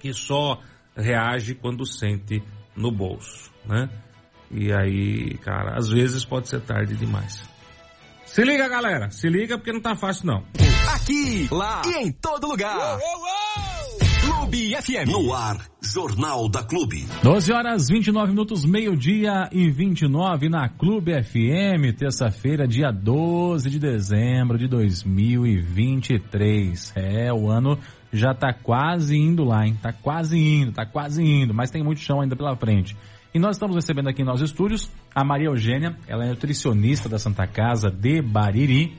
que 0.00 0.12
só 0.12 0.60
reage 0.96 1.54
quando 1.54 1.86
sente 1.86 2.42
no 2.74 2.90
bolso, 2.90 3.50
né? 3.64 3.88
E 4.50 4.72
aí, 4.72 5.36
cara, 5.38 5.76
às 5.76 5.88
vezes 5.88 6.24
pode 6.24 6.48
ser 6.48 6.60
tarde 6.60 6.96
demais. 6.96 7.42
Se 8.24 8.42
liga, 8.44 8.68
galera. 8.68 9.10
Se 9.10 9.28
liga 9.28 9.56
porque 9.56 9.72
não 9.72 9.80
tá 9.80 9.96
fácil, 9.96 10.26
não. 10.26 10.44
Aqui, 10.94 11.48
lá 11.50 11.82
e 11.86 12.06
em 12.06 12.12
todo 12.12 12.46
lugar. 12.48 12.76
Uou, 12.76 12.98
uou, 12.98 13.20
uou. 13.20 13.25
Clube 14.46 14.76
FM. 14.80 15.10
No 15.10 15.34
ar, 15.34 15.58
Jornal 15.82 16.48
da 16.48 16.62
Clube. 16.62 17.04
12 17.20 17.52
horas 17.52 17.88
29 17.88 18.30
minutos, 18.30 18.64
meio-dia 18.64 19.48
e 19.50 19.68
29 19.68 20.48
na 20.48 20.68
Clube 20.68 21.20
FM, 21.20 21.92
terça-feira, 21.98 22.68
dia 22.68 22.92
12 22.92 23.68
de 23.68 23.80
dezembro 23.80 24.56
de 24.56 24.68
2023. 24.68 26.92
É, 26.94 27.32
o 27.32 27.50
ano 27.50 27.76
já 28.12 28.32
tá 28.34 28.52
quase 28.52 29.16
indo 29.16 29.42
lá, 29.42 29.66
hein? 29.66 29.76
Tá 29.82 29.92
quase 29.92 30.38
indo, 30.38 30.70
tá 30.70 30.86
quase 30.86 31.24
indo, 31.24 31.52
mas 31.52 31.72
tem 31.72 31.82
muito 31.82 32.00
chão 32.00 32.20
ainda 32.20 32.36
pela 32.36 32.56
frente. 32.56 32.96
E 33.34 33.40
nós 33.40 33.56
estamos 33.56 33.74
recebendo 33.74 34.08
aqui 34.08 34.22
em 34.22 34.24
nossos 34.24 34.48
estúdios 34.48 34.88
a 35.12 35.24
Maria 35.24 35.48
Eugênia, 35.48 35.96
ela 36.06 36.24
é 36.24 36.28
nutricionista 36.28 37.08
da 37.08 37.18
Santa 37.18 37.48
Casa 37.48 37.90
de 37.90 38.22
Bariri. 38.22 38.96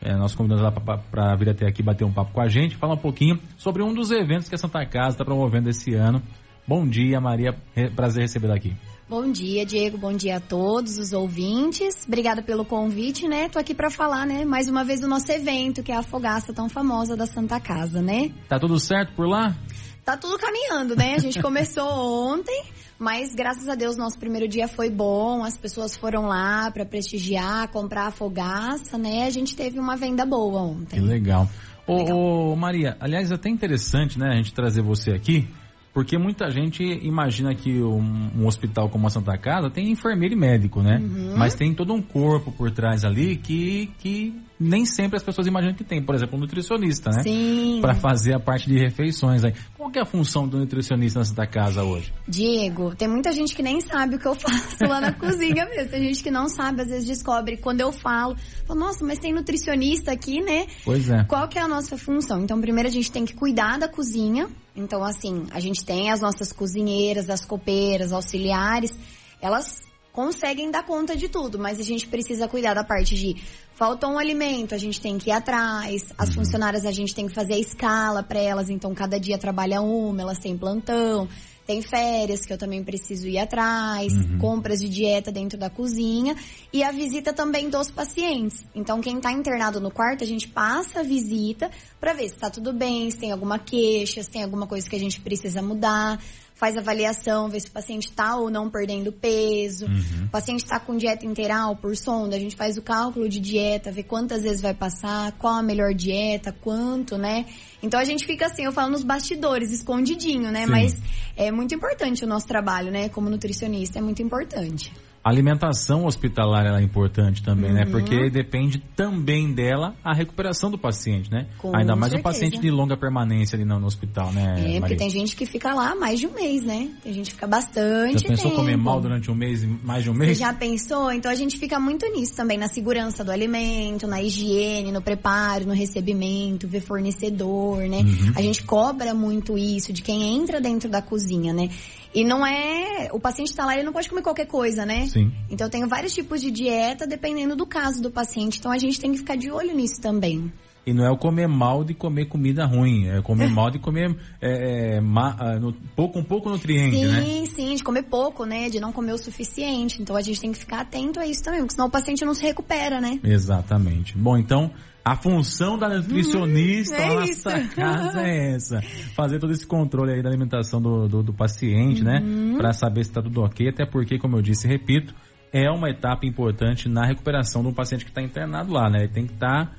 É, 0.00 0.14
nós 0.16 0.34
convidamos 0.34 0.62
ela 0.62 0.72
para 0.72 1.36
vir 1.36 1.50
até 1.50 1.66
aqui 1.66 1.82
bater 1.82 2.04
um 2.04 2.12
papo 2.12 2.32
com 2.32 2.40
a 2.40 2.48
gente, 2.48 2.76
falar 2.76 2.94
um 2.94 2.98
pouquinho 2.98 3.38
sobre 3.56 3.82
um 3.82 3.92
dos 3.92 4.10
eventos 4.10 4.48
que 4.48 4.54
a 4.54 4.58
Santa 4.58 4.84
Casa 4.86 5.16
está 5.16 5.24
promovendo 5.24 5.68
esse 5.68 5.94
ano. 5.94 6.22
Bom 6.66 6.86
dia, 6.86 7.20
Maria, 7.20 7.56
prazer 7.96 8.22
recebê-la 8.22 8.54
aqui. 8.54 8.76
Bom 9.08 9.32
dia, 9.32 9.64
Diego. 9.64 9.96
Bom 9.96 10.12
dia 10.12 10.36
a 10.36 10.40
todos 10.40 10.98
os 10.98 11.14
ouvintes. 11.14 12.04
Obrigada 12.06 12.42
pelo 12.42 12.62
convite, 12.62 13.26
né? 13.26 13.48
Tô 13.48 13.58
aqui 13.58 13.74
para 13.74 13.90
falar, 13.90 14.26
né, 14.26 14.44
mais 14.44 14.68
uma 14.68 14.84
vez 14.84 15.00
do 15.00 15.08
nosso 15.08 15.32
evento, 15.32 15.82
que 15.82 15.90
é 15.90 15.96
a 15.96 16.02
fogaça 16.02 16.52
tão 16.52 16.68
famosa 16.68 17.16
da 17.16 17.24
Santa 17.24 17.58
Casa, 17.58 18.02
né? 18.02 18.30
Tá 18.46 18.58
tudo 18.58 18.78
certo 18.78 19.14
por 19.14 19.26
lá? 19.26 19.56
Tá 20.04 20.14
tudo 20.14 20.38
caminhando, 20.38 20.94
né? 20.94 21.14
A 21.14 21.18
gente 21.18 21.40
começou 21.42 21.88
ontem, 21.88 22.64
mas 22.98 23.34
graças 23.34 23.68
a 23.68 23.74
Deus 23.74 23.96
nosso 23.96 24.18
primeiro 24.18 24.48
dia 24.48 24.66
foi 24.66 24.90
bom, 24.90 25.44
as 25.44 25.56
pessoas 25.56 25.96
foram 25.96 26.26
lá 26.26 26.70
para 26.70 26.84
prestigiar, 26.84 27.68
comprar 27.68 28.06
a 28.06 28.10
fogaça, 28.10 28.98
né? 28.98 29.24
A 29.24 29.30
gente 29.30 29.54
teve 29.54 29.78
uma 29.78 29.96
venda 29.96 30.26
boa 30.26 30.62
ontem. 30.62 31.00
Que 31.00 31.06
legal. 31.06 31.48
Ô, 31.86 32.50
ô, 32.52 32.56
Maria, 32.56 32.96
aliás, 33.00 33.30
é 33.30 33.34
até 33.34 33.48
interessante, 33.48 34.18
né, 34.18 34.28
a 34.32 34.36
gente 34.36 34.52
trazer 34.52 34.82
você 34.82 35.12
aqui, 35.12 35.48
porque 35.94 36.18
muita 36.18 36.50
gente 36.50 36.82
imagina 36.82 37.54
que 37.54 37.82
um, 37.82 38.30
um, 38.36 38.46
hospital 38.46 38.90
como 38.90 39.06
a 39.06 39.10
Santa 39.10 39.38
Casa 39.38 39.70
tem 39.70 39.90
enfermeiro 39.90 40.34
e 40.34 40.36
médico, 40.36 40.82
né? 40.82 40.98
Uhum. 40.98 41.34
Mas 41.36 41.54
tem 41.54 41.72
todo 41.72 41.94
um 41.94 42.02
corpo 42.02 42.52
por 42.52 42.70
trás 42.70 43.04
ali 43.04 43.36
que, 43.36 43.90
que 43.98 44.34
nem 44.58 44.84
sempre 44.84 45.16
as 45.16 45.22
pessoas 45.22 45.46
imaginam 45.46 45.74
que 45.74 45.84
tem. 45.84 46.02
Por 46.02 46.14
exemplo, 46.14 46.36
um 46.36 46.40
nutricionista, 46.40 47.10
né? 47.10 47.22
Sim. 47.22 47.78
Para 47.80 47.94
fazer 47.94 48.34
a 48.34 48.40
parte 48.40 48.68
de 48.68 48.78
refeições 48.78 49.44
aí. 49.44 49.52
Qual 49.76 49.90
que 49.90 49.98
é 49.98 50.02
a 50.02 50.06
função 50.06 50.48
do 50.48 50.58
nutricionista 50.58 51.22
Santa 51.24 51.46
Casa 51.46 51.84
hoje? 51.84 52.12
Diego, 52.26 52.94
tem 52.94 53.08
muita 53.08 53.32
gente 53.32 53.54
que 53.54 53.62
nem 53.62 53.80
sabe 53.80 54.16
o 54.16 54.18
que 54.18 54.26
eu 54.26 54.34
faço 54.34 54.84
lá 54.86 55.00
na 55.00 55.12
cozinha 55.14 55.64
mesmo. 55.66 55.90
Tem 55.90 56.02
gente 56.02 56.22
que 56.22 56.30
não 56.30 56.48
sabe, 56.48 56.82
às 56.82 56.88
vezes 56.88 57.06
descobre 57.06 57.56
quando 57.56 57.80
eu 57.80 57.92
falo. 57.92 58.36
Fala, 58.66 58.80
Nossa, 58.80 59.04
mas 59.04 59.18
tem 59.18 59.32
nutricionista 59.32 60.12
aqui, 60.12 60.40
né? 60.40 60.66
Pois 60.84 61.08
é. 61.08 61.24
Qual 61.24 61.48
que 61.48 61.58
é 61.58 61.62
a 61.62 61.68
nossa 61.68 61.96
função? 61.96 62.40
Então, 62.40 62.60
primeiro 62.60 62.88
a 62.88 62.92
gente 62.92 63.10
tem 63.12 63.24
que 63.24 63.34
cuidar 63.34 63.78
da 63.78 63.88
cozinha. 63.88 64.48
Então, 64.74 65.02
assim, 65.02 65.46
a 65.50 65.60
gente 65.60 65.84
tem 65.84 66.10
as 66.10 66.20
nossas 66.20 66.52
cozinheiras, 66.52 67.28
as 67.30 67.44
copeiras, 67.44 68.12
auxiliares. 68.12 68.96
Elas 69.40 69.88
conseguem 70.12 70.70
dar 70.70 70.84
conta 70.84 71.16
de 71.16 71.28
tudo, 71.28 71.58
mas 71.58 71.78
a 71.78 71.82
gente 71.82 72.08
precisa 72.08 72.48
cuidar 72.48 72.74
da 72.74 72.84
parte 72.84 73.14
de 73.14 73.36
faltou 73.74 74.10
um 74.10 74.18
alimento, 74.18 74.74
a 74.74 74.78
gente 74.78 75.00
tem 75.00 75.16
que 75.18 75.30
ir 75.30 75.32
atrás. 75.32 76.02
As 76.18 76.34
funcionárias 76.34 76.84
a 76.84 76.90
gente 76.90 77.14
tem 77.14 77.28
que 77.28 77.34
fazer 77.34 77.54
a 77.54 77.58
escala 77.58 78.22
para 78.24 78.40
elas, 78.40 78.68
então 78.68 78.92
cada 78.92 79.20
dia 79.20 79.38
trabalha 79.38 79.80
uma, 79.80 80.20
elas 80.20 80.38
têm 80.38 80.58
plantão. 80.58 81.28
Tem 81.64 81.82
férias 81.82 82.46
que 82.46 82.52
eu 82.52 82.56
também 82.56 82.82
preciso 82.82 83.28
ir 83.28 83.38
atrás, 83.38 84.10
compras 84.40 84.80
de 84.80 84.88
dieta 84.88 85.30
dentro 85.30 85.58
da 85.58 85.68
cozinha 85.68 86.34
e 86.72 86.82
a 86.82 86.90
visita 86.90 87.30
também 87.30 87.68
dos 87.68 87.90
pacientes. 87.90 88.64
Então, 88.74 89.02
quem 89.02 89.18
está 89.18 89.30
internado 89.30 89.78
no 89.78 89.90
quarto, 89.90 90.24
a 90.24 90.26
gente 90.26 90.48
passa 90.48 91.00
a 91.00 91.02
visita 91.02 91.70
para 92.00 92.14
ver 92.14 92.30
se 92.30 92.36
está 92.36 92.48
tudo 92.48 92.72
bem, 92.72 93.10
se 93.10 93.18
tem 93.18 93.32
alguma 93.32 93.58
queixa, 93.58 94.22
se 94.22 94.30
tem 94.30 94.42
alguma 94.42 94.66
coisa 94.66 94.88
que 94.88 94.96
a 94.96 94.98
gente 94.98 95.20
precisa 95.20 95.60
mudar 95.60 96.18
faz 96.58 96.76
avaliação, 96.76 97.48
vê 97.48 97.60
se 97.60 97.68
o 97.68 97.70
paciente 97.70 98.08
está 98.08 98.34
ou 98.36 98.50
não 98.50 98.68
perdendo 98.68 99.12
peso. 99.12 99.86
O 100.24 100.28
paciente 100.28 100.64
está 100.64 100.80
com 100.80 100.96
dieta 100.96 101.24
integral 101.24 101.76
por 101.76 101.96
sonda, 101.96 102.34
a 102.34 102.38
gente 102.38 102.56
faz 102.56 102.76
o 102.76 102.82
cálculo 102.82 103.28
de 103.28 103.38
dieta, 103.38 103.92
vê 103.92 104.02
quantas 104.02 104.42
vezes 104.42 104.60
vai 104.60 104.74
passar, 104.74 105.30
qual 105.38 105.54
a 105.54 105.62
melhor 105.62 105.94
dieta, 105.94 106.52
quanto, 106.52 107.16
né? 107.16 107.46
Então 107.80 108.00
a 108.00 108.04
gente 108.04 108.26
fica 108.26 108.46
assim, 108.46 108.64
eu 108.64 108.72
falo 108.72 108.90
nos 108.90 109.04
bastidores, 109.04 109.70
escondidinho, 109.70 110.50
né? 110.50 110.64
Sim. 110.64 110.70
Mas 110.70 111.02
é 111.36 111.52
muito 111.52 111.72
importante 111.72 112.24
o 112.24 112.26
nosso 112.26 112.48
trabalho, 112.48 112.90
né? 112.90 113.08
Como 113.08 113.30
nutricionista, 113.30 114.00
é 114.00 114.02
muito 114.02 114.20
importante. 114.20 114.92
A 115.22 115.30
alimentação 115.30 116.06
hospitalar 116.06 116.64
ela 116.64 116.80
é 116.80 116.82
importante 116.82 117.42
também, 117.42 117.72
né? 117.72 117.84
Uhum. 117.84 117.90
Porque 117.90 118.30
depende 118.30 118.78
também 118.96 119.52
dela 119.52 119.94
a 120.02 120.14
recuperação 120.14 120.70
do 120.70 120.78
paciente, 120.78 121.30
né? 121.30 121.46
Com 121.58 121.76
Ainda 121.76 121.94
mais 121.94 122.12
o 122.12 122.16
certeza. 122.16 122.22
paciente 122.22 122.60
de 122.60 122.70
longa 122.70 122.96
permanência 122.96 123.56
ali 123.56 123.64
no, 123.64 123.78
no 123.78 123.86
hospital, 123.86 124.32
né? 124.32 124.54
É, 124.56 124.62
porque 124.62 124.80
Maria? 124.80 124.96
tem 124.96 125.10
gente 125.10 125.36
que 125.36 125.44
fica 125.44 125.74
lá 125.74 125.94
mais 125.94 126.20
de 126.20 126.26
um 126.26 126.32
mês, 126.32 126.62
né? 126.62 126.88
Tem 127.02 127.12
gente 127.12 127.26
que 127.26 127.34
fica 127.34 127.46
bastante 127.46 128.22
Já 128.22 128.28
pensou 128.28 128.50
tempo. 128.50 128.62
comer 128.62 128.76
mal 128.76 129.00
durante 129.00 129.30
um 129.30 129.34
mês, 129.34 129.64
mais 129.82 130.04
de 130.04 130.10
um 130.10 130.14
Você 130.14 130.18
mês? 130.26 130.38
já 130.38 130.52
pensou? 130.52 131.12
Então 131.12 131.30
a 131.30 131.34
gente 131.34 131.58
fica 131.58 131.78
muito 131.78 132.06
nisso 132.06 132.34
também, 132.36 132.56
na 132.56 132.68
segurança 132.68 133.24
do 133.24 133.30
alimento, 133.30 134.06
na 134.06 134.22
higiene, 134.22 134.92
no 134.92 135.02
preparo, 135.02 135.66
no 135.66 135.74
recebimento, 135.74 136.66
ver 136.66 136.80
fornecedor, 136.80 137.80
né? 137.80 137.98
Uhum. 137.98 138.32
A 138.34 138.40
gente 138.40 138.62
cobra 138.62 139.12
muito 139.14 139.58
isso 139.58 139.92
de 139.92 140.00
quem 140.00 140.36
entra 140.36 140.60
dentro 140.60 140.88
da 140.88 141.02
cozinha, 141.02 141.52
né? 141.52 141.68
E 142.14 142.24
não 142.24 142.46
é. 142.46 143.08
O 143.12 143.20
paciente 143.20 143.54
tá 143.54 143.64
lá, 143.66 143.74
ele 143.74 143.84
não 143.84 143.92
pode 143.92 144.08
comer 144.08 144.22
qualquer 144.22 144.46
coisa, 144.46 144.84
né? 144.86 145.06
Sim. 145.06 145.32
Então 145.50 145.66
eu 145.66 145.70
tenho 145.70 145.88
vários 145.88 146.14
tipos 146.14 146.40
de 146.40 146.50
dieta 146.50 147.06
dependendo 147.06 147.54
do 147.54 147.66
caso 147.66 148.02
do 148.02 148.10
paciente. 148.10 148.58
Então 148.58 148.72
a 148.72 148.78
gente 148.78 148.98
tem 148.98 149.12
que 149.12 149.18
ficar 149.18 149.36
de 149.36 149.50
olho 149.50 149.74
nisso 149.74 150.00
também. 150.00 150.52
E 150.86 150.94
não 150.94 151.04
é 151.04 151.10
o 151.10 151.18
comer 151.18 151.46
mal 151.46 151.84
de 151.84 151.92
comer 151.92 152.26
comida 152.28 152.64
ruim, 152.64 153.08
é 153.08 153.20
comer 153.20 153.48
mal 153.52 153.70
de 153.70 153.78
comer 153.78 154.16
é, 154.40 154.96
é, 154.96 155.00
ma- 155.02 155.36
ah, 155.38 155.58
no- 155.58 155.74
pouco, 155.94 156.18
um 156.18 156.24
pouco 156.24 156.48
nutriente, 156.48 156.96
sim, 156.96 157.06
né? 157.06 157.46
sim, 157.46 157.74
de 157.74 157.84
comer 157.84 158.04
pouco, 158.04 158.46
né? 158.46 158.70
De 158.70 158.80
não 158.80 158.90
comer 158.90 159.12
o 159.12 159.18
suficiente. 159.18 160.00
Então 160.00 160.16
a 160.16 160.22
gente 160.22 160.40
tem 160.40 160.50
que 160.50 160.58
ficar 160.58 160.80
atento 160.80 161.20
a 161.20 161.26
isso 161.26 161.42
também, 161.42 161.60
porque 161.60 161.74
senão 161.74 161.88
o 161.88 161.90
paciente 161.90 162.24
não 162.24 162.32
se 162.32 162.42
recupera, 162.42 163.02
né? 163.02 163.20
Exatamente. 163.22 164.16
Bom, 164.16 164.38
então, 164.38 164.70
a 165.12 165.16
função 165.16 165.78
da 165.78 165.88
nutricionista 165.88 166.96
Hum, 166.96 167.00
é 167.00 167.14
na 167.14 167.24
isso. 167.24 167.48
nossa 167.48 167.68
casa 167.74 168.20
é 168.20 168.52
essa. 168.56 168.80
Fazer 169.14 169.38
todo 169.38 169.52
esse 169.52 169.66
controle 169.66 170.12
aí 170.12 170.22
da 170.22 170.28
alimentação 170.28 170.82
do, 170.82 171.08
do, 171.08 171.22
do 171.22 171.32
paciente, 171.32 172.04
né? 172.04 172.20
Uhum. 172.20 172.58
Pra 172.58 172.72
saber 172.74 173.04
se 173.04 173.12
tá 173.12 173.22
tudo 173.22 173.40
ok. 173.42 173.68
Até 173.70 173.86
porque, 173.86 174.18
como 174.18 174.36
eu 174.36 174.42
disse 174.42 174.66
e 174.66 174.70
repito, 174.70 175.14
é 175.50 175.70
uma 175.70 175.88
etapa 175.88 176.26
importante 176.26 176.88
na 176.90 177.06
recuperação 177.06 177.62
um 177.62 177.72
paciente 177.72 178.04
que 178.04 178.10
está 178.10 178.20
internado 178.20 178.70
lá, 178.72 178.90
né? 178.90 179.04
Ele 179.04 179.08
tem 179.08 179.26
que 179.26 179.32
estar 179.32 179.74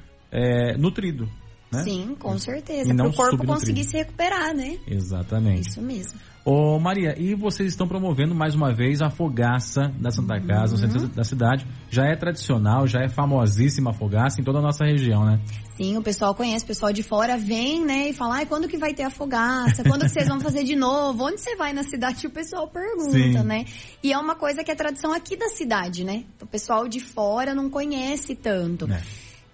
nutrido, 0.80 1.30
né? 1.72 1.84
Sim, 1.84 2.16
com 2.20 2.38
certeza. 2.38 2.90
E 2.90 2.94
não 2.94 3.12
Para 3.12 3.14
o 3.14 3.30
corpo 3.30 3.46
conseguir 3.46 3.84
se 3.84 3.98
recuperar, 3.98 4.54
né? 4.56 4.78
Exatamente. 4.88 5.70
Isso 5.70 5.82
mesmo. 5.82 6.20
Ô 6.46 6.80
Maria, 6.80 7.14
e 7.18 7.36
vocês 7.36 7.70
estão 7.70 7.88
promovendo 7.88 8.34
mais 8.34 8.56
uma 8.56 8.74
vez 8.74 9.02
a 9.02 9.10
fogaça 9.10 9.92
da 10.00 10.10
Santa 10.10 10.40
Casa, 10.40 10.76
no 10.76 10.82
Uhum. 10.82 11.00
centro 11.00 11.08
da 11.16 11.24
cidade. 11.24 11.68
Já 11.90 12.06
é 12.06 12.16
tradicional, 12.16 12.88
já 12.88 13.02
é 13.02 13.10
famosíssima 13.10 13.92
a 13.92 13.94
fogaça 13.94 14.40
em 14.42 14.44
toda 14.44 14.58
a 14.60 14.62
nossa 14.62 14.86
região, 14.86 15.26
né? 15.26 15.40
Sim, 15.76 15.98
o 15.98 16.02
pessoal 16.02 16.34
conhece, 16.34 16.64
o 16.64 16.68
pessoal 16.68 16.92
de 16.92 17.04
fora 17.04 17.38
vem, 17.38 17.86
né, 17.86 18.10
e 18.10 18.14
fala, 18.14 18.38
ai, 18.38 18.46
quando 18.46 18.68
que 18.68 18.78
vai 18.78 18.94
ter 18.94 19.04
a 19.04 19.10
fogaça? 19.10 19.84
Quando 19.84 20.02
que 20.02 20.10
vocês 20.10 20.28
vão 20.28 20.40
fazer 20.40 20.64
de 20.64 20.76
novo? 20.76 21.24
Onde 21.26 21.40
você 21.40 21.56
vai 21.56 21.72
na 21.72 21.84
cidade? 21.84 22.26
O 22.26 22.32
pessoal 22.32 22.68
pergunta, 22.68 23.12
Sim. 23.12 23.44
né? 23.44 23.66
E 24.02 24.12
é 24.12 24.18
uma 24.18 24.36
coisa 24.36 24.64
que 24.64 24.72
é 24.72 24.76
tradição 24.76 25.14
aqui 25.14 25.36
da 25.38 25.50
cidade, 25.50 26.04
né? 26.04 26.24
O 26.42 26.48
pessoal 26.48 26.88
de 26.88 27.00
fora 27.00 27.54
não 27.54 27.70
conhece 27.70 28.34
tanto. 28.34 28.92
É. 28.92 29.02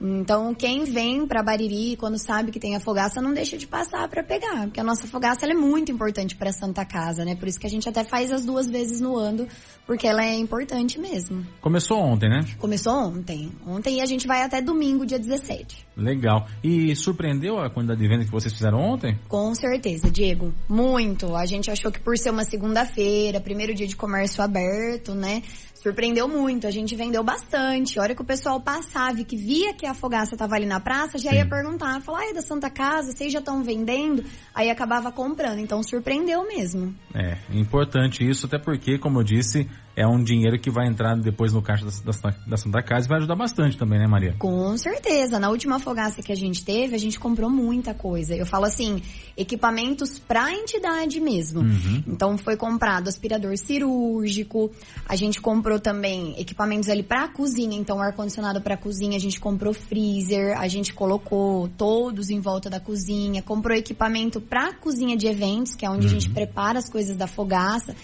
Então, 0.06 0.54
quem 0.54 0.84
vem 0.84 1.26
pra 1.26 1.42
Bariri, 1.42 1.96
quando 1.98 2.18
sabe 2.20 2.52
que 2.52 2.60
tem 2.60 2.76
a 2.76 2.80
fogaça, 2.80 3.22
não 3.22 3.34
deixa 3.34 3.58
de 3.58 3.66
passar 3.66 4.08
pra 4.08 4.24
pegar. 4.24 4.66
Porque 4.66 4.80
a 4.80 4.84
nossa 4.84 5.08
fogaça 5.08 5.46
é 5.46 5.54
muito 5.54 5.92
importante 5.92 6.36
pra 6.36 6.52
Santa 6.52 6.86
Casa, 6.86 7.26
né? 7.26 7.36
Por 7.36 7.48
isso 7.48 7.60
que 7.60 7.66
a 7.66 7.70
gente 7.70 7.90
até 7.90 8.04
faz 8.04 8.32
as 8.32 8.46
duas 8.46 8.68
vezes 8.68 9.02
no 9.02 9.18
ano, 9.18 9.48
porque 9.88 10.08
ela 10.08 10.24
é 10.24 10.36
importante 10.36 11.00
mesmo. 11.00 11.46
Começou 11.60 11.98
ontem, 11.98 12.30
né? 12.30 12.42
Começou 12.60 12.94
ontem. 12.94 13.52
Ontem 13.66 13.98
e 13.98 14.02
a 14.02 14.06
gente 14.06 14.28
vai 14.28 14.44
até 14.44 14.62
domingo, 14.62 15.06
dia 15.06 15.18
17. 15.18 15.86
Legal. 15.98 16.48
E 16.64 16.96
surpreendeu 16.96 17.58
a 17.58 17.70
quantidade 17.70 18.00
de 18.00 18.08
venda 18.08 18.26
que 18.26 18.32
vocês 18.32 18.54
fizeram 18.54 18.80
ontem? 18.80 19.18
Com 19.28 19.56
certeza, 19.56 20.12
Diego. 20.12 20.54
Muito. 20.70 21.36
A 21.36 21.46
gente 21.46 21.72
achou 21.72 21.92
que 21.92 22.00
por 22.00 22.18
ser 22.18 22.30
uma 22.30 22.44
segunda-feira, 22.44 23.40
primeiro 23.40 23.74
dia 23.74 23.88
de 23.88 23.96
comércio 23.96 24.44
aberto, 24.44 25.16
né? 25.16 25.42
Surpreendeu 25.86 26.28
muito. 26.28 26.66
A 26.66 26.72
gente 26.72 26.96
vendeu 26.96 27.24
bastante. 27.24 28.00
A 28.00 28.02
hora 28.02 28.16
que 28.16 28.22
o 28.24 28.26
pessoal 28.26 28.60
passava 28.60 29.22
e 29.22 29.24
que 29.24 29.38
via 29.38 29.72
que 29.72 29.86
a 29.86 29.94
fogaça 29.94 30.36
tava 30.36 30.56
ali 30.56 30.66
na 30.66 30.80
praça, 30.80 31.20
já 31.20 31.30
Sim. 31.30 31.36
ia 31.36 31.46
perguntar. 31.48 32.02
Falar, 32.02 32.22
ah, 32.22 32.30
é 32.32 32.34
da 32.34 32.42
Santa 32.42 32.72
Casa, 32.72 33.12
vocês 33.12 33.32
já 33.32 33.38
estão 33.38 33.64
vendendo? 33.64 34.24
Aí 34.56 34.72
acabava 34.72 35.12
comprando. 35.12 35.60
Então 35.60 35.84
surpreendeu 35.84 36.44
mesmo. 36.48 36.96
É, 37.14 37.38
importante 37.54 38.28
isso, 38.28 38.48
até 38.48 38.58
porque, 38.58 38.98
como 38.98 39.20
eu 39.20 39.24
disse, 39.24 39.70
é 39.96 40.06
um 40.06 40.22
dinheiro 40.22 40.60
que 40.60 40.70
vai 40.70 40.88
entrar 40.88 41.16
depois 41.16 41.54
no 41.54 41.62
caixa 41.62 41.86
da, 41.86 42.12
da, 42.12 42.36
da 42.46 42.58
Santa 42.58 42.84
Casa 42.84 43.06
e 43.06 43.10
vai 43.10 43.20
ajudar 43.20 43.36
bastante 43.36 43.78
também, 43.78 43.98
né, 43.98 44.06
Maria? 44.08 44.36
Com 44.38 44.78
certeza. 44.78 45.40
Na 45.40 45.50
última 45.50 45.80
fogaça 45.80 46.22
que 46.22 46.32
a 46.32 46.36
gente 46.36 46.66
teve, 46.66 46.96
a 46.96 47.00
gente 47.00 47.18
comprou 47.18 47.50
muita 47.50 47.94
coisa. 47.94 48.36
Eu 48.36 48.46
falo 48.46 48.66
assim, 48.66 49.02
equipamentos 49.38 50.20
pra 50.20 50.52
entidade 50.52 51.22
mesmo. 51.22 51.62
Uhum. 51.62 52.04
Então 52.08 52.38
foi 52.38 52.58
comprado 52.58 53.08
aspirador 53.08 53.58
cirúrgico, 53.58 54.70
a 55.08 55.16
gente 55.16 55.40
comprou 55.40 55.75
também 55.80 56.34
equipamentos 56.40 56.90
ali 56.90 57.04
pra 57.04 57.28
cozinha, 57.28 57.78
então 57.78 58.00
ar 58.00 58.14
condicionado 58.14 58.62
pra 58.62 58.78
cozinha, 58.78 59.18
a 59.18 59.20
gente 59.20 59.40
comprou 59.40 59.74
freezer, 59.74 60.58
a 60.58 60.68
gente 60.68 60.94
colocou 60.94 61.68
todos 61.78 62.30
em 62.30 62.40
volta 62.40 62.70
da 62.70 62.80
cozinha, 62.80 63.42
comprou 63.42 63.76
equipamento 63.78 64.40
pra 64.42 64.74
cozinha 64.74 65.16
de 65.16 65.28
eventos, 65.28 65.76
que 65.76 65.86
é 65.86 65.90
onde 65.90 66.08
a 66.08 66.10
gente 66.10 66.30
prepara 66.30 66.80
as 66.80 66.90
coisas 66.90 67.16
da 67.16 67.28
fogaça. 67.28 67.96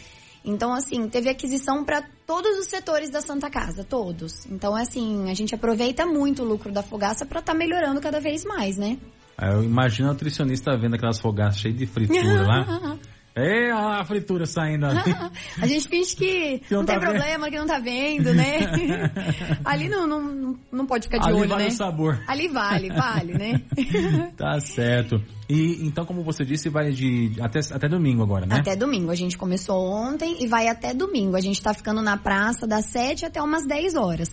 Então, 0.44 0.74
assim, 0.74 1.08
teve 1.08 1.30
aquisição 1.30 1.84
para 1.84 2.04
todos 2.26 2.58
os 2.58 2.66
setores 2.66 3.12
da 3.12 3.22
Santa 3.22 3.50
Casa, 3.50 3.84
todos. 3.84 4.46
Então, 4.48 4.76
assim, 4.76 5.30
a 5.30 5.34
gente 5.34 5.54
aproveita 5.54 6.06
muito 6.06 6.42
o 6.42 6.46
lucro 6.46 6.72
da 6.72 6.82
fogaça 6.82 7.26
para 7.26 7.40
estar 7.40 7.54
melhorando 7.54 8.02
cada 8.02 8.20
vez 8.20 8.44
mais, 8.44 8.76
né? 8.76 8.98
Aí 9.38 9.54
Eu 9.54 9.64
imagino 9.64 10.10
a 10.10 10.14
nutricionista 10.14 10.76
vendo 10.78 10.96
aquelas 10.96 11.20
fogaças 11.20 11.60
cheias 11.60 11.78
de 11.78 11.86
fritura 11.86 12.42
lá. 12.42 12.98
É 13.34 13.72
a 13.72 14.04
fritura 14.04 14.46
saindo 14.46 14.86
ali. 14.86 15.00
A 15.62 15.66
gente 15.66 15.88
finge 15.88 16.16
que, 16.16 16.62
não 16.70 16.80
não 16.80 16.86
tá 16.86 16.94
tem 16.94 17.02
vendo. 17.02 17.10
problema, 17.12 17.50
que 17.50 17.58
não 17.58 17.66
tá 17.66 17.80
vendo, 17.80 18.34
né? 18.34 18.60
Ali 19.64 19.88
não, 19.88 20.06
não, 20.06 20.60
não 20.72 20.86
pode 20.86 21.06
ficar 21.08 21.20
de 21.20 21.30
Ali 21.30 21.40
olho, 21.40 21.50
vale 21.50 21.64
né? 21.64 21.70
o 21.70 21.72
sabor. 21.72 22.22
Ali 22.28 22.48
vale, 22.50 22.90
vale, 22.90 23.34
né? 23.34 23.62
Tá 24.36 24.60
certo. 24.60 25.24
E 25.48 25.86
então, 25.86 26.06
como 26.06 26.24
você 26.24 26.44
disse, 26.44 26.70
vai 26.70 26.92
de 26.92 27.34
até, 27.40 27.60
até 27.72 27.88
domingo 27.88 28.22
agora, 28.22 28.46
né? 28.46 28.58
Até 28.60 28.76
domingo. 28.76 29.12
A 29.12 29.16
gente 29.16 29.38
começou 29.38 29.82
ontem 29.82 30.44
e 30.44 30.48
vai 30.48 30.68
até 30.68 30.94
domingo. 30.94 31.38
A 31.38 31.42
gente 31.42 31.62
tá 31.62 31.74
ficando 31.74 32.02
na 32.02 32.18
praça 32.18 32.68
das 32.68 32.86
7 32.88 33.26
até 33.26 33.42
umas 33.42 33.66
10 33.66 33.96
horas. 33.96 34.30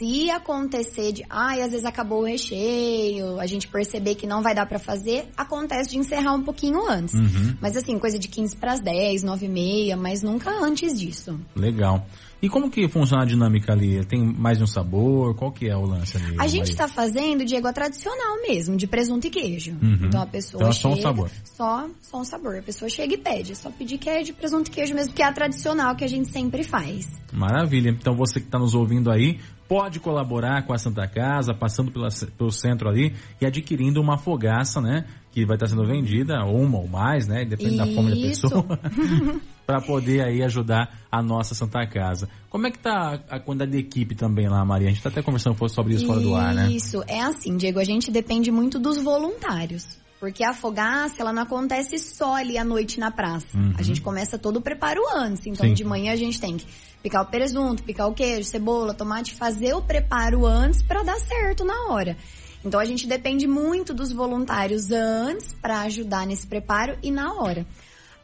Se 0.00 0.30
acontecer 0.30 1.12
de, 1.12 1.26
ai, 1.28 1.60
às 1.60 1.72
vezes 1.72 1.84
acabou 1.84 2.22
o 2.22 2.24
recheio, 2.24 3.38
a 3.38 3.44
gente 3.44 3.68
perceber 3.68 4.14
que 4.14 4.26
não 4.26 4.40
vai 4.40 4.54
dar 4.54 4.64
pra 4.64 4.78
fazer, 4.78 5.28
acontece 5.36 5.90
de 5.90 5.98
encerrar 5.98 6.32
um 6.32 6.42
pouquinho 6.42 6.88
antes. 6.88 7.14
Uhum. 7.14 7.54
Mas 7.60 7.76
assim, 7.76 7.98
coisa 7.98 8.18
de 8.18 8.26
15 8.26 8.56
para 8.56 8.72
as 8.72 8.80
10, 8.80 9.22
9 9.22 9.44
e 9.44 9.48
meia, 9.50 9.98
mas 9.98 10.22
nunca 10.22 10.50
antes 10.64 10.98
disso. 10.98 11.38
Legal. 11.54 12.06
E 12.40 12.48
como 12.48 12.70
que 12.70 12.88
funciona 12.88 13.24
a 13.24 13.26
dinâmica 13.26 13.74
ali? 13.74 14.02
Tem 14.06 14.24
mais 14.24 14.62
um 14.62 14.66
sabor? 14.66 15.34
Qual 15.34 15.52
que 15.52 15.68
é 15.68 15.76
o 15.76 15.82
lance 15.82 16.16
ali? 16.16 16.34
A 16.38 16.46
gente 16.46 16.70
Maria? 16.70 16.76
tá 16.76 16.88
fazendo, 16.88 17.44
Diego, 17.44 17.66
a 17.66 17.72
tradicional 17.74 18.40
mesmo, 18.48 18.78
de 18.78 18.86
presunto 18.86 19.26
e 19.26 19.30
queijo. 19.30 19.72
Uhum. 19.82 20.06
Então 20.06 20.22
a 20.22 20.26
pessoa 20.26 20.62
Então 20.62 20.70
é 20.70 20.72
chega... 20.72 20.94
só 20.94 20.98
um 20.98 21.02
sabor. 21.02 21.30
Só, 21.44 21.86
só 22.00 22.20
um 22.20 22.24
sabor. 22.24 22.56
A 22.56 22.62
pessoa 22.62 22.88
chega 22.88 23.12
e 23.12 23.18
pede. 23.18 23.52
É 23.52 23.54
só 23.54 23.70
pedir 23.70 23.98
que 23.98 24.08
é 24.08 24.22
de 24.22 24.32
presunto 24.32 24.70
e 24.70 24.72
queijo 24.72 24.94
mesmo, 24.94 25.12
que 25.12 25.22
é 25.22 25.26
a 25.26 25.32
tradicional 25.32 25.94
que 25.94 26.04
a 26.04 26.08
gente 26.08 26.30
sempre 26.30 26.64
faz. 26.64 27.06
Maravilha. 27.30 27.90
Então 27.90 28.14
você 28.14 28.40
que 28.40 28.46
está 28.46 28.58
nos 28.58 28.74
ouvindo 28.74 29.10
aí, 29.12 29.38
pode 29.70 30.00
colaborar 30.00 30.66
com 30.66 30.72
a 30.72 30.78
Santa 30.78 31.06
Casa, 31.06 31.54
passando 31.54 31.92
pela, 31.92 32.08
pelo 32.36 32.50
centro 32.50 32.88
ali 32.88 33.14
e 33.40 33.46
adquirindo 33.46 34.00
uma 34.00 34.18
fogaça, 34.18 34.80
né? 34.80 35.04
Que 35.30 35.46
vai 35.46 35.54
estar 35.54 35.68
sendo 35.68 35.86
vendida, 35.86 36.44
uma 36.44 36.78
ou 36.78 36.88
mais, 36.88 37.28
né? 37.28 37.44
Depende 37.44 37.76
da 37.76 37.86
fome 37.86 38.10
da 38.10 38.16
pessoa. 38.16 38.66
para 39.64 39.80
poder 39.80 40.24
aí 40.24 40.42
ajudar 40.42 40.98
a 41.08 41.22
nossa 41.22 41.54
Santa 41.54 41.86
Casa. 41.86 42.28
Como 42.48 42.66
é 42.66 42.72
que 42.72 42.80
tá 42.80 43.20
a 43.30 43.38
quantidade 43.38 43.70
de 43.70 43.78
equipe 43.78 44.16
também 44.16 44.48
lá, 44.48 44.64
Maria? 44.64 44.88
A 44.88 44.90
gente 44.90 45.04
tá 45.04 45.08
até 45.08 45.22
conversando 45.22 45.56
sobre 45.68 45.94
isso 45.94 46.04
fora 46.04 46.18
do 46.18 46.34
ar, 46.34 46.52
né? 46.52 46.68
Isso, 46.68 47.04
é 47.06 47.20
assim, 47.20 47.56
Diego, 47.56 47.78
a 47.78 47.84
gente 47.84 48.10
depende 48.10 48.50
muito 48.50 48.76
dos 48.76 49.00
voluntários. 49.00 49.86
Porque 50.20 50.44
a 50.44 50.52
fogaça, 50.52 51.16
ela 51.18 51.32
não 51.32 51.42
acontece 51.42 51.98
só 51.98 52.36
ali 52.36 52.58
à 52.58 52.64
noite 52.64 53.00
na 53.00 53.10
praça. 53.10 53.56
Uhum. 53.56 53.72
A 53.78 53.82
gente 53.82 54.02
começa 54.02 54.38
todo 54.38 54.58
o 54.58 54.60
preparo 54.60 55.00
antes. 55.14 55.46
Então, 55.46 55.66
Sim. 55.66 55.72
de 55.72 55.82
manhã 55.82 56.12
a 56.12 56.16
gente 56.16 56.38
tem 56.38 56.58
que 56.58 56.66
picar 57.02 57.22
o 57.22 57.26
presunto, 57.26 57.82
picar 57.82 58.06
o 58.06 58.12
queijo, 58.12 58.44
cebola, 58.44 58.92
tomate, 58.92 59.34
fazer 59.34 59.72
o 59.74 59.80
preparo 59.80 60.44
antes 60.44 60.82
para 60.82 61.02
dar 61.02 61.18
certo 61.18 61.64
na 61.64 61.86
hora. 61.86 62.18
Então, 62.62 62.78
a 62.78 62.84
gente 62.84 63.06
depende 63.06 63.46
muito 63.46 63.94
dos 63.94 64.12
voluntários 64.12 64.90
antes 64.90 65.54
para 65.54 65.80
ajudar 65.80 66.26
nesse 66.26 66.46
preparo 66.46 66.98
e 67.02 67.10
na 67.10 67.32
hora. 67.32 67.66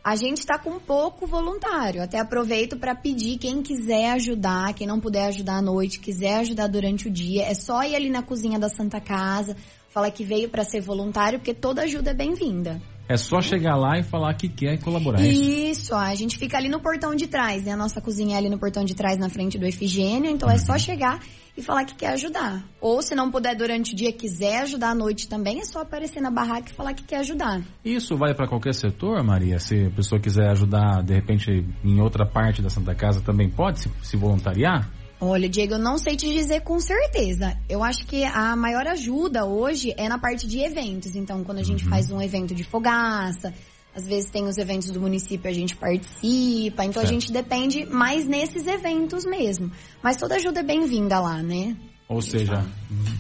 A 0.04 0.14
gente 0.14 0.38
está 0.38 0.58
com 0.58 0.78
pouco 0.78 1.26
voluntário. 1.26 2.02
Até 2.02 2.20
aproveito 2.20 2.76
para 2.76 2.94
pedir 2.94 3.38
quem 3.38 3.62
quiser 3.62 4.12
ajudar, 4.12 4.74
quem 4.74 4.86
não 4.86 5.00
puder 5.00 5.28
ajudar 5.28 5.56
à 5.56 5.62
noite, 5.62 5.98
quiser 5.98 6.40
ajudar 6.40 6.66
durante 6.68 7.08
o 7.08 7.10
dia, 7.10 7.46
é 7.46 7.54
só 7.54 7.82
ir 7.82 7.96
ali 7.96 8.10
na 8.10 8.22
cozinha 8.22 8.58
da 8.58 8.68
Santa 8.68 9.00
Casa, 9.00 9.56
falar 9.96 10.10
que 10.10 10.24
veio 10.24 10.50
para 10.50 10.62
ser 10.62 10.82
voluntário, 10.82 11.38
porque 11.38 11.54
toda 11.54 11.80
ajuda 11.80 12.10
é 12.10 12.14
bem-vinda. 12.14 12.78
É 13.08 13.16
só 13.16 13.40
chegar 13.40 13.76
lá 13.76 13.98
e 13.98 14.02
falar 14.02 14.34
que 14.34 14.46
quer 14.46 14.74
e 14.74 14.78
colaborar. 14.78 15.22
é 15.22 15.26
isso? 15.26 15.80
Isso, 15.80 15.94
a 15.94 16.14
gente 16.14 16.36
fica 16.36 16.58
ali 16.58 16.68
no 16.68 16.80
portão 16.80 17.14
de 17.14 17.26
trás, 17.26 17.64
né? 17.64 17.72
A 17.72 17.76
nossa 17.78 17.98
cozinha 17.98 18.34
é 18.34 18.38
ali 18.38 18.50
no 18.50 18.58
portão 18.58 18.84
de 18.84 18.94
trás, 18.94 19.16
na 19.16 19.30
frente 19.30 19.56
do 19.56 19.64
Efigênio, 19.64 20.30
então 20.30 20.50
é 20.50 20.58
só 20.58 20.76
chegar 20.76 21.18
e 21.56 21.62
falar 21.62 21.86
que 21.86 21.94
quer 21.94 22.08
ajudar. 22.08 22.62
Ou 22.78 23.00
se 23.00 23.14
não 23.14 23.30
puder 23.30 23.56
durante 23.56 23.94
o 23.94 23.96
dia, 23.96 24.12
quiser 24.12 24.58
ajudar 24.64 24.90
à 24.90 24.94
noite 24.94 25.26
também, 25.28 25.60
é 25.60 25.64
só 25.64 25.80
aparecer 25.80 26.20
na 26.20 26.30
barraca 26.30 26.70
e 26.70 26.74
falar 26.74 26.92
que 26.92 27.04
quer 27.04 27.20
ajudar. 27.20 27.62
Isso 27.82 28.18
vale 28.18 28.34
para 28.34 28.46
qualquer 28.46 28.74
setor, 28.74 29.22
Maria? 29.24 29.58
Se 29.58 29.86
a 29.86 29.90
pessoa 29.90 30.20
quiser 30.20 30.50
ajudar, 30.50 31.02
de 31.02 31.14
repente, 31.14 31.64
em 31.82 32.00
outra 32.02 32.26
parte 32.26 32.60
da 32.60 32.68
Santa 32.68 32.94
Casa, 32.94 33.22
também 33.22 33.48
pode 33.48 33.80
se, 33.80 33.90
se 34.02 34.14
voluntariar? 34.18 34.90
Olha, 35.20 35.48
Diego, 35.48 35.74
eu 35.74 35.78
não 35.78 35.96
sei 35.96 36.14
te 36.14 36.30
dizer 36.30 36.60
com 36.60 36.78
certeza. 36.78 37.56
Eu 37.68 37.82
acho 37.82 38.06
que 38.06 38.22
a 38.24 38.54
maior 38.54 38.86
ajuda 38.86 39.46
hoje 39.46 39.94
é 39.96 40.08
na 40.08 40.18
parte 40.18 40.46
de 40.46 40.60
eventos. 40.60 41.16
Então, 41.16 41.42
quando 41.42 41.58
a 41.58 41.62
gente 41.62 41.84
faz 41.86 42.10
um 42.10 42.20
evento 42.20 42.54
de 42.54 42.62
fogaça, 42.62 43.54
às 43.94 44.06
vezes 44.06 44.30
tem 44.30 44.44
os 44.44 44.58
eventos 44.58 44.90
do 44.90 45.00
município, 45.00 45.48
a 45.50 45.54
gente 45.54 45.74
participa. 45.74 46.84
Então, 46.84 47.00
Certo. 47.00 47.06
a 47.06 47.12
gente 47.12 47.32
depende 47.32 47.86
mais 47.86 48.26
nesses 48.26 48.66
eventos 48.66 49.24
mesmo. 49.24 49.72
Mas 50.02 50.18
toda 50.18 50.34
ajuda 50.34 50.60
é 50.60 50.62
bem-vinda 50.62 51.18
lá, 51.18 51.42
né? 51.42 51.74
Ou 52.08 52.22
seja, 52.22 52.64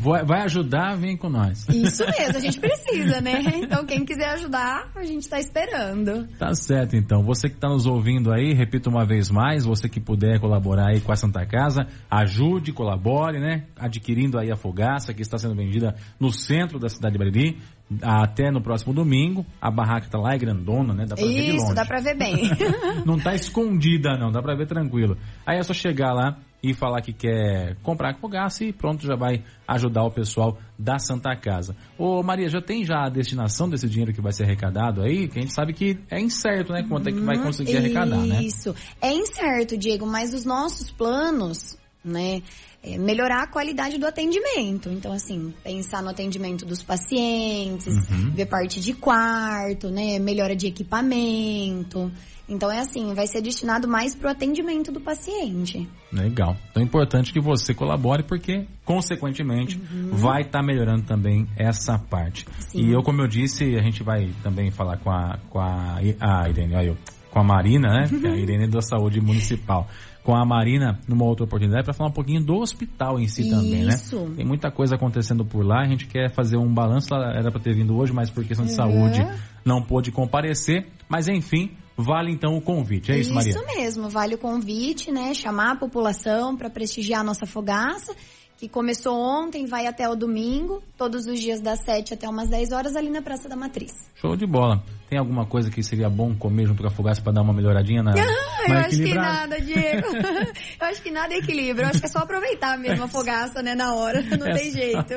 vai 0.00 0.42
ajudar, 0.42 0.96
vem 0.96 1.16
com 1.16 1.28
nós. 1.28 1.68
Isso 1.68 2.04
mesmo, 2.06 2.36
a 2.36 2.40
gente 2.40 2.60
precisa, 2.60 3.20
né? 3.20 3.42
Então, 3.56 3.84
quem 3.84 4.04
quiser 4.04 4.30
ajudar, 4.34 4.92
a 4.94 5.02
gente 5.02 5.28
tá 5.28 5.40
esperando. 5.40 6.28
Tá 6.38 6.54
certo, 6.54 6.94
então. 6.94 7.24
Você 7.24 7.48
que 7.48 7.56
está 7.56 7.68
nos 7.68 7.84
ouvindo 7.84 8.32
aí, 8.32 8.54
repito 8.54 8.88
uma 8.88 9.04
vez 9.04 9.28
mais, 9.28 9.64
você 9.64 9.88
que 9.88 10.00
puder 10.00 10.38
colaborar 10.38 10.90
aí 10.92 11.00
com 11.00 11.10
a 11.10 11.16
Santa 11.16 11.44
Casa, 11.44 11.88
ajude, 12.08 12.72
colabore, 12.72 13.40
né? 13.40 13.64
Adquirindo 13.76 14.38
aí 14.38 14.52
a 14.52 14.56
fogaça 14.56 15.12
que 15.12 15.20
está 15.22 15.36
sendo 15.36 15.56
vendida 15.56 15.96
no 16.20 16.30
centro 16.30 16.78
da 16.78 16.88
cidade 16.88 17.14
de 17.14 17.18
Bariri. 17.18 17.58
Até 18.02 18.50
no 18.50 18.60
próximo 18.60 18.92
domingo. 18.92 19.44
A 19.60 19.70
barraca 19.70 20.08
tá 20.08 20.18
lá, 20.18 20.34
é 20.34 20.38
grandona, 20.38 20.92
né? 20.94 21.06
Dá 21.08 21.14
pra 21.16 21.24
ver 21.24 21.34
de 21.34 21.56
Isso, 21.56 21.64
longe. 21.64 21.74
dá 21.74 21.84
pra 21.84 22.00
ver 22.00 22.16
bem. 22.16 22.50
Não 23.04 23.16
tá 23.18 23.34
escondida, 23.34 24.16
não, 24.18 24.32
dá 24.32 24.42
pra 24.42 24.56
ver 24.56 24.66
tranquilo. 24.66 25.16
Aí 25.46 25.58
é 25.58 25.62
só 25.62 25.72
chegar 25.72 26.12
lá 26.12 26.36
e 26.70 26.74
falar 26.74 27.00
que 27.00 27.12
quer 27.12 27.76
comprar 27.82 28.16
fogaça 28.16 28.64
e 28.64 28.72
pronto, 28.72 29.06
já 29.06 29.14
vai 29.14 29.44
ajudar 29.68 30.04
o 30.04 30.10
pessoal 30.10 30.58
da 30.76 30.98
Santa 30.98 31.34
Casa. 31.36 31.76
Ô 31.96 32.22
Maria, 32.22 32.48
já 32.48 32.60
tem 32.60 32.84
já 32.84 33.04
a 33.06 33.08
destinação 33.08 33.68
desse 33.68 33.88
dinheiro 33.88 34.12
que 34.12 34.20
vai 34.20 34.32
ser 34.32 34.42
arrecadado 34.44 35.00
aí? 35.02 35.28
Que 35.28 35.38
a 35.38 35.42
gente 35.42 35.54
sabe 35.54 35.72
que 35.72 35.98
é 36.10 36.20
incerto, 36.20 36.72
né? 36.72 36.84
Quanto 36.88 37.08
é 37.08 37.12
que 37.12 37.20
vai 37.20 37.38
conseguir 37.38 37.76
arrecadar, 37.76 38.18
né? 38.18 38.42
Isso. 38.42 38.74
É 39.00 39.12
incerto, 39.12 39.76
Diego, 39.76 40.06
mas 40.06 40.34
os 40.34 40.44
nossos 40.44 40.90
planos, 40.90 41.78
né? 42.08 42.42
É 42.82 42.96
melhorar 42.98 43.42
a 43.42 43.46
qualidade 43.48 43.98
do 43.98 44.06
atendimento. 44.06 44.88
Então, 44.90 45.12
assim, 45.12 45.52
pensar 45.64 46.02
no 46.02 46.10
atendimento 46.10 46.64
dos 46.64 46.82
pacientes, 46.82 47.92
Uhum. 48.08 48.30
ver 48.30 48.46
parte 48.46 48.80
de 48.80 48.92
quarto, 48.94 49.88
né? 49.90 50.18
Melhora 50.20 50.54
de 50.54 50.68
equipamento. 50.68 52.10
Então, 52.48 52.70
é 52.70 52.78
assim, 52.78 53.12
vai 53.12 53.26
ser 53.26 53.40
destinado 53.42 53.88
mais 53.88 54.14
para 54.14 54.28
o 54.28 54.30
atendimento 54.30 54.92
do 54.92 55.00
paciente. 55.00 55.88
Legal. 56.12 56.56
Então 56.70 56.80
é 56.80 56.86
importante 56.86 57.32
que 57.32 57.40
você 57.40 57.74
colabore 57.74 58.22
porque, 58.22 58.66
consequentemente, 58.84 59.80
vai 60.12 60.42
estar 60.42 60.62
melhorando 60.62 61.02
também 61.02 61.48
essa 61.56 61.98
parte. 61.98 62.46
Sim. 62.68 62.82
E 62.86 62.92
eu, 62.92 63.02
como 63.02 63.20
eu 63.20 63.26
disse, 63.26 63.74
a 63.76 63.82
gente 63.82 64.04
vai 64.04 64.30
também 64.44 64.70
falar 64.70 64.98
com 64.98 65.10
a, 65.10 65.38
com 65.50 65.58
a, 65.58 65.98
a 66.20 66.48
Irene, 66.48 66.76
olha 66.76 66.86
eu, 66.86 66.96
com 67.32 67.40
a 67.40 67.44
Marina, 67.44 67.88
né? 67.88 68.06
Que 68.08 68.26
é 68.26 68.30
a 68.30 68.36
Irene 68.36 68.68
da 68.68 68.80
Saúde 68.80 69.20
Municipal. 69.20 69.88
Com 70.26 70.34
a 70.34 70.44
Marina 70.44 70.98
numa 71.06 71.24
outra 71.24 71.44
oportunidade 71.44 71.84
para 71.84 71.94
falar 71.94 72.10
um 72.10 72.12
pouquinho 72.12 72.42
do 72.44 72.56
hospital 72.56 73.20
em 73.20 73.28
si 73.28 73.48
também, 73.48 73.84
né? 73.84 73.94
Isso. 73.94 74.32
Tem 74.34 74.44
muita 74.44 74.72
coisa 74.72 74.96
acontecendo 74.96 75.44
por 75.44 75.64
lá, 75.64 75.82
a 75.82 75.88
gente 75.88 76.08
quer 76.08 76.32
fazer 76.34 76.56
um 76.56 76.74
balanço, 76.74 77.14
ela 77.14 77.32
era 77.32 77.48
para 77.48 77.60
ter 77.60 77.74
vindo 77.76 77.96
hoje, 77.96 78.12
mas 78.12 78.28
por 78.28 78.44
questão 78.44 78.66
de 78.66 78.72
Uhum. 78.72 78.76
saúde 78.76 79.24
não 79.64 79.80
pôde 79.80 80.10
comparecer. 80.10 80.88
Mas 81.08 81.28
enfim, 81.28 81.70
vale 81.96 82.32
então 82.32 82.56
o 82.56 82.60
convite. 82.60 83.12
É 83.12 83.18
isso, 83.20 83.32
Maria? 83.32 83.54
mesmo, 83.76 84.08
vale 84.08 84.34
o 84.34 84.38
convite, 84.38 85.12
né? 85.12 85.32
Chamar 85.32 85.74
a 85.74 85.76
população 85.76 86.56
para 86.56 86.68
prestigiar 86.68 87.20
a 87.20 87.24
nossa 87.24 87.46
fogaça, 87.46 88.12
que 88.58 88.68
começou 88.68 89.14
ontem, 89.18 89.66
vai 89.66 89.86
até 89.86 90.08
o 90.08 90.14
domingo, 90.14 90.82
todos 90.96 91.26
os 91.26 91.38
dias 91.38 91.60
das 91.60 91.80
7 91.80 92.14
até 92.14 92.28
umas 92.28 92.48
10 92.48 92.72
horas 92.72 92.96
ali 92.96 93.10
na 93.10 93.20
Praça 93.20 93.48
da 93.48 93.56
Matriz. 93.56 93.92
Show 94.14 94.34
de 94.34 94.46
bola. 94.46 94.82
Tem 95.08 95.18
alguma 95.20 95.46
coisa 95.46 95.70
que 95.70 95.82
seria 95.84 96.08
bom 96.10 96.34
comer 96.34 96.66
junto 96.66 96.82
com 96.82 96.88
a 96.88 96.90
fogaça 96.90 97.22
para 97.22 97.34
dar 97.34 97.42
uma 97.42 97.52
melhoradinha 97.52 98.02
na. 98.02 98.12
Ah, 98.12 98.16
eu 98.68 98.74
acho 98.78 98.96
que 98.96 99.14
nada, 99.14 99.60
Diego. 99.60 100.06
eu 100.80 100.86
acho 100.86 101.02
que 101.02 101.10
nada 101.12 101.34
é 101.34 101.38
equilíbrio. 101.38 101.84
Eu 101.84 101.90
acho 101.90 102.00
que 102.00 102.06
é 102.06 102.08
só 102.08 102.20
aproveitar 102.20 102.76
mesmo 102.76 103.04
a 103.04 103.08
fogaça, 103.08 103.62
né, 103.62 103.74
na 103.74 103.94
hora. 103.94 104.20
Não 104.36 104.46
É 104.46 104.54
tem 104.54 104.70
jeito. 104.72 105.14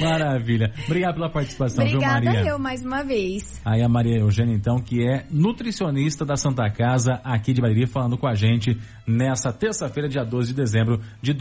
Maravilha. 0.00 0.72
Obrigado 0.84 1.14
pela 1.14 1.28
participação, 1.30 1.84
viu, 1.84 1.96
Obrigada 1.96 2.24
Maria? 2.24 2.50
eu 2.50 2.58
mais 2.58 2.84
uma 2.84 3.02
vez. 3.02 3.60
Aí 3.64 3.82
a 3.82 3.88
Maria 3.88 4.20
Eugênia, 4.20 4.54
então, 4.54 4.76
que 4.76 5.02
é 5.02 5.26
nutricionista 5.30 6.24
da 6.24 6.36
Santa 6.36 6.70
Casa 6.70 7.20
aqui 7.24 7.52
de 7.52 7.60
Bariri, 7.60 7.86
falando 7.86 8.16
com 8.16 8.28
a 8.28 8.34
gente 8.34 8.78
nessa 9.06 9.52
terça-feira, 9.52 10.08
dia 10.08 10.24
12 10.24 10.48
de 10.48 10.54
dezembro 10.54 11.00
de 11.20 11.32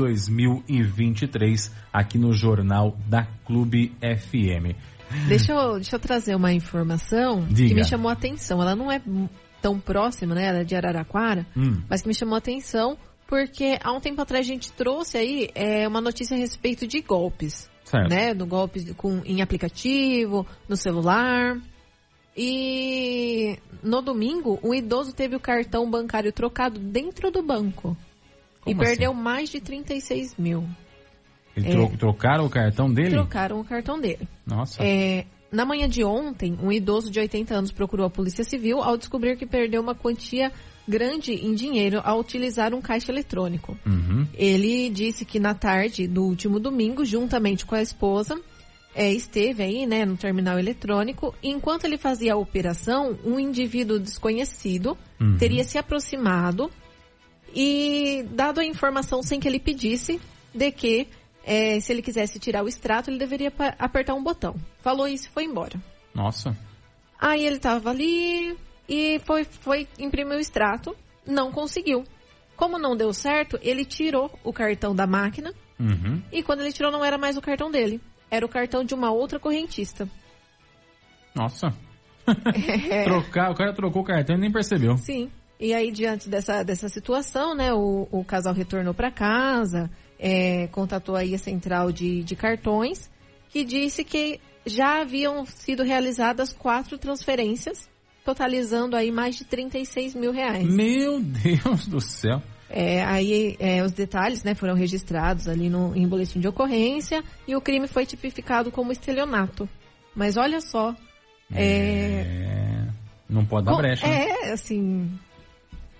2023, 0.97 1.71
aqui 1.91 2.17
no 2.17 2.33
Jornal 2.33 2.95
da 3.07 3.25
Clube 3.45 3.91
FM. 4.01 4.75
Deixa 5.27 5.53
eu, 5.53 5.75
deixa 5.75 5.95
eu 5.95 5.99
trazer 5.99 6.35
uma 6.35 6.53
informação 6.53 7.45
Diga. 7.49 7.69
que 7.69 7.75
me 7.75 7.83
chamou 7.83 8.09
a 8.09 8.13
atenção. 8.13 8.61
Ela 8.61 8.75
não 8.75 8.91
é 8.91 9.01
tão 9.61 9.79
próxima, 9.79 10.33
né? 10.35 10.45
Ela 10.47 10.59
é 10.59 10.63
de 10.63 10.75
Araraquara, 10.75 11.45
Hum. 11.55 11.81
mas 11.89 12.01
que 12.01 12.07
me 12.07 12.13
chamou 12.13 12.35
a 12.35 12.39
atenção 12.39 12.97
porque 13.27 13.77
há 13.83 13.91
um 13.91 13.99
tempo 13.99 14.21
atrás 14.21 14.45
a 14.45 14.47
gente 14.47 14.71
trouxe 14.73 15.17
aí 15.17 15.49
é, 15.55 15.87
uma 15.87 16.01
notícia 16.01 16.35
a 16.35 16.39
respeito 16.39 16.85
de 16.87 17.01
golpes. 17.01 17.69
Certo. 17.83 18.09
né? 18.09 18.33
Do 18.33 18.45
golpes 18.47 18.91
com, 18.93 19.21
em 19.25 19.41
aplicativo, 19.41 20.47
no 20.67 20.75
celular. 20.75 21.57
E 22.35 23.59
no 23.83 24.01
domingo, 24.01 24.59
um 24.63 24.73
idoso 24.73 25.13
teve 25.13 25.35
o 25.35 25.39
cartão 25.39 25.89
bancário 25.89 26.31
trocado 26.31 26.79
dentro 26.79 27.29
do 27.29 27.43
banco. 27.43 27.95
e 28.65 28.73
Como 28.73 28.79
perdeu 28.79 29.11
assim? 29.11 29.21
mais 29.21 29.49
de 29.49 29.61
36 29.61 30.35
mil. 30.37 30.67
Ele 31.55 31.67
É. 31.67 31.71
tro- 31.71 31.97
trocaram 31.97 32.45
o 32.45 32.49
cartão 32.49 32.91
dele? 32.91 33.11
Trocaram 33.11 33.59
o 33.59 33.63
cartão 33.63 33.99
dele. 33.99 34.27
Nossa. 34.45 34.83
É, 34.83 35.25
na 35.51 35.65
manhã 35.65 35.87
de 35.87 36.03
ontem, 36.03 36.57
um 36.61 36.71
idoso 36.71 37.11
de 37.11 37.19
80 37.19 37.53
anos 37.55 37.71
procurou 37.71 38.05
a 38.05 38.09
Polícia 38.09 38.43
Civil 38.43 38.81
ao 38.81 38.97
descobrir 38.97 39.37
que 39.37 39.45
perdeu 39.45 39.81
uma 39.81 39.93
quantia 39.93 40.51
grande 40.87 41.31
em 41.33 41.53
dinheiro 41.53 42.01
ao 42.03 42.19
utilizar 42.19 42.73
um 42.73 42.81
caixa 42.81 43.11
eletrônico. 43.11 43.77
Uhum. 43.85 44.27
Ele 44.33 44.89
disse 44.89 45.23
que 45.23 45.39
na 45.39 45.53
tarde 45.53 46.07
do 46.07 46.23
último 46.23 46.59
domingo, 46.59 47.05
juntamente 47.05 47.65
com 47.65 47.75
a 47.75 47.81
esposa, 47.81 48.37
é, 48.95 49.11
esteve 49.11 49.63
aí, 49.63 49.85
né, 49.85 50.05
no 50.05 50.17
terminal 50.17 50.59
eletrônico. 50.59 51.33
E 51.41 51.49
enquanto 51.49 51.85
ele 51.85 51.97
fazia 51.97 52.33
a 52.33 52.37
operação, 52.37 53.17
um 53.23 53.39
indivíduo 53.39 53.97
desconhecido 53.99 54.97
Uhum. 55.21 55.37
teria 55.37 55.63
se 55.63 55.77
aproximado 55.77 56.69
e 57.55 58.25
dado 58.31 58.59
a 58.59 58.65
informação 58.65 59.21
sem 59.21 59.39
que 59.39 59.47
ele 59.47 59.59
pedisse 59.59 60.19
de 60.53 60.71
que 60.71 61.07
é, 61.43 61.79
se 61.79 61.91
ele 61.91 62.01
quisesse 62.01 62.39
tirar 62.39 62.63
o 62.63 62.67
extrato, 62.67 63.09
ele 63.09 63.17
deveria 63.17 63.51
apertar 63.77 64.13
um 64.13 64.23
botão. 64.23 64.55
Falou 64.79 65.07
isso 65.07 65.27
e 65.27 65.31
foi 65.31 65.43
embora. 65.43 65.79
Nossa. 66.13 66.57
Aí 67.19 67.45
ele 67.45 67.59
tava 67.59 67.89
ali 67.89 68.57
e 68.87 69.19
foi, 69.25 69.43
foi 69.43 69.87
imprimir 69.99 70.37
o 70.37 70.39
extrato, 70.39 70.95
não 71.25 71.51
conseguiu. 71.51 72.03
Como 72.55 72.77
não 72.77 72.95
deu 72.95 73.13
certo, 73.13 73.59
ele 73.61 73.83
tirou 73.83 74.31
o 74.43 74.53
cartão 74.53 74.95
da 74.95 75.07
máquina 75.07 75.53
Uhum. 75.79 76.21
e 76.31 76.43
quando 76.43 76.61
ele 76.61 76.71
tirou 76.71 76.91
não 76.91 77.03
era 77.03 77.17
mais 77.17 77.35
o 77.35 77.41
cartão 77.41 77.69
dele, 77.69 77.99
era 78.29 78.45
o 78.45 78.49
cartão 78.49 78.85
de 78.85 78.93
uma 78.93 79.11
outra 79.11 79.39
correntista. 79.39 80.07
Nossa. 81.35 81.73
É. 82.87 83.03
Trocar, 83.05 83.51
o 83.51 83.55
cara 83.55 83.73
trocou 83.73 84.01
o 84.01 84.05
cartão 84.05 84.35
e 84.35 84.39
nem 84.39 84.51
percebeu. 84.51 84.97
Sim. 84.97 85.31
E 85.59 85.73
aí, 85.73 85.91
diante 85.91 86.29
dessa, 86.29 86.63
dessa 86.63 86.89
situação, 86.89 87.55
né, 87.55 87.73
o, 87.73 88.07
o 88.11 88.23
casal 88.23 88.53
retornou 88.53 88.93
para 88.93 89.11
casa, 89.11 89.89
é, 90.19 90.67
contatou 90.67 91.15
aí 91.15 91.33
a 91.35 91.37
central 91.37 91.91
de, 91.91 92.23
de 92.23 92.35
cartões, 92.35 93.09
que 93.49 93.63
disse 93.63 94.03
que 94.03 94.39
já 94.65 95.01
haviam 95.01 95.45
sido 95.45 95.83
realizadas 95.83 96.53
quatro 96.53 96.97
transferências, 96.97 97.89
totalizando 98.23 98.95
aí 98.95 99.11
mais 99.11 99.35
de 99.35 99.43
36 99.45 100.15
mil 100.15 100.31
reais. 100.31 100.63
Meu 100.63 101.19
Deus 101.21 101.85
do 101.87 101.99
céu. 101.99 102.41
É, 102.69 103.03
aí 103.03 103.55
é, 103.59 103.83
os 103.83 103.91
detalhes 103.91 104.43
né, 104.43 104.55
foram 104.55 104.73
registrados 104.73 105.47
ali 105.47 105.69
no, 105.69 105.95
em 105.95 106.07
boletim 106.07 106.39
de 106.39 106.47
ocorrência 106.47 107.23
e 107.47 107.55
o 107.55 107.61
crime 107.61 107.87
foi 107.87 108.05
tipificado 108.05 108.71
como 108.71 108.91
estelionato. 108.91 109.69
Mas 110.15 110.37
olha 110.37 110.59
só. 110.61 110.95
É, 111.53 112.21
É, 112.25 112.87
Não 113.29 113.45
pode 113.45 113.65
dar 113.65 113.73
com- 113.73 113.77
brecha. 113.77 114.07
né? 114.07 114.25
é, 114.43 114.51
assim. 114.53 115.11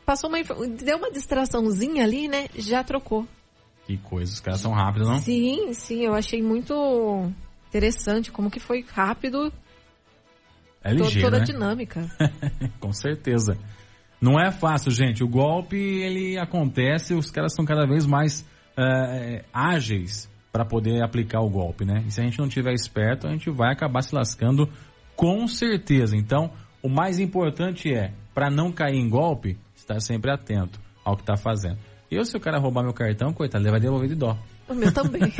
Passou 0.05 0.29
uma. 0.29 0.41
Deu 0.67 0.97
uma 0.97 1.11
distraçãozinha 1.11 2.03
ali, 2.03 2.27
né? 2.27 2.47
Já 2.55 2.83
trocou. 2.83 3.27
Que 3.85 3.97
coisa, 3.97 4.31
os 4.31 4.39
caras 4.39 4.61
são 4.61 4.71
rápidos, 4.71 5.07
não? 5.07 5.19
Sim, 5.19 5.73
sim, 5.73 6.05
eu 6.05 6.13
achei 6.13 6.41
muito 6.41 7.29
interessante 7.67 8.31
como 8.31 8.49
que 8.49 8.59
foi 8.59 8.85
rápido 8.87 9.51
É 10.83 10.93
ligeiro, 10.93 11.27
toda 11.27 11.37
a 11.37 11.39
né? 11.39 11.45
dinâmica. 11.45 12.07
Com 12.79 12.93
certeza. 12.93 13.57
Não 14.21 14.39
é 14.39 14.51
fácil, 14.51 14.89
gente. 14.91 15.23
O 15.23 15.27
golpe, 15.27 15.75
ele 15.75 16.37
acontece, 16.37 17.13
os 17.13 17.29
caras 17.29 17.53
são 17.53 17.65
cada 17.65 17.85
vez 17.85 18.05
mais 18.05 18.45
é, 18.77 19.43
ágeis 19.53 20.29
para 20.51 20.63
poder 20.63 21.03
aplicar 21.03 21.41
o 21.41 21.49
golpe, 21.49 21.83
né? 21.83 22.03
E 22.07 22.11
se 22.11 22.21
a 22.21 22.23
gente 22.23 22.39
não 22.39 22.47
tiver 22.47 22.73
esperto, 22.73 23.27
a 23.27 23.31
gente 23.31 23.49
vai 23.49 23.73
acabar 23.73 24.01
se 24.01 24.15
lascando 24.15 24.69
com 25.15 25.45
certeza. 25.47 26.15
Então, 26.15 26.51
o 26.81 26.87
mais 26.87 27.19
importante 27.19 27.93
é, 27.93 28.13
para 28.33 28.49
não 28.49 28.71
cair 28.71 28.97
em 28.97 29.09
golpe, 29.09 29.57
estar 29.75 29.99
sempre 29.99 30.31
atento 30.31 30.79
ao 31.03 31.15
que 31.15 31.23
está 31.23 31.35
fazendo. 31.35 31.77
Eu, 32.15 32.25
se 32.25 32.35
o 32.35 32.39
cara 32.39 32.57
roubar 32.59 32.83
meu 32.83 32.93
cartão, 32.93 33.33
coitado, 33.33 33.63
ele 33.63 33.71
vai 33.71 33.79
devolver 33.79 34.07
de 34.09 34.15
dó. 34.15 34.37
O 34.67 34.73
meu 34.73 34.91
também. 34.91 35.21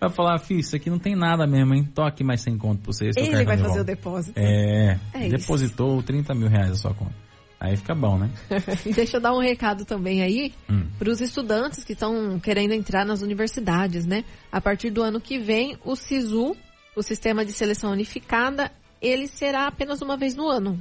Vai 0.00 0.10
falar, 0.10 0.38
filho, 0.38 0.60
isso 0.60 0.76
aqui 0.76 0.88
não 0.88 0.98
tem 1.00 1.16
nada 1.16 1.44
mesmo, 1.44 1.74
hein? 1.74 1.82
Toque 1.92 2.22
mais 2.22 2.40
sem 2.40 2.56
conto 2.56 2.82
pra 2.82 2.92
você. 2.92 3.12
seu 3.12 3.20
Ele 3.24 3.44
vai 3.44 3.56
fazer 3.56 3.62
volta." 3.64 3.80
o 3.80 3.84
depósito. 3.84 4.38
É, 4.38 4.96
É 5.12 5.26
isso. 5.26 5.36
depositou 5.38 6.00
30 6.04 6.34
mil 6.36 6.48
reais 6.48 6.68
na 6.68 6.74
sua 6.76 6.94
conta. 6.94 7.14
Aí 7.58 7.76
fica 7.76 7.96
bom, 7.96 8.16
né? 8.16 8.30
E 8.86 8.92
deixa 8.92 9.16
eu 9.16 9.20
dar 9.20 9.34
um 9.34 9.40
recado 9.40 9.84
também 9.84 10.22
aí 10.22 10.54
Hum. 10.70 10.86
para 10.96 11.10
os 11.10 11.20
estudantes 11.20 11.82
que 11.82 11.94
estão 11.94 12.38
querendo 12.38 12.74
entrar 12.74 13.04
nas 13.04 13.22
universidades, 13.22 14.06
né? 14.06 14.22
A 14.52 14.60
partir 14.60 14.90
do 14.90 15.02
ano 15.02 15.20
que 15.20 15.36
vem, 15.40 15.76
o 15.84 15.96
SISU, 15.96 16.56
o 16.94 17.02
Sistema 17.02 17.44
de 17.44 17.50
Seleção 17.52 17.90
Unificada, 17.90 18.70
ele 19.02 19.26
será 19.26 19.66
apenas 19.66 20.00
uma 20.00 20.16
vez 20.16 20.36
no 20.36 20.46
ano. 20.48 20.80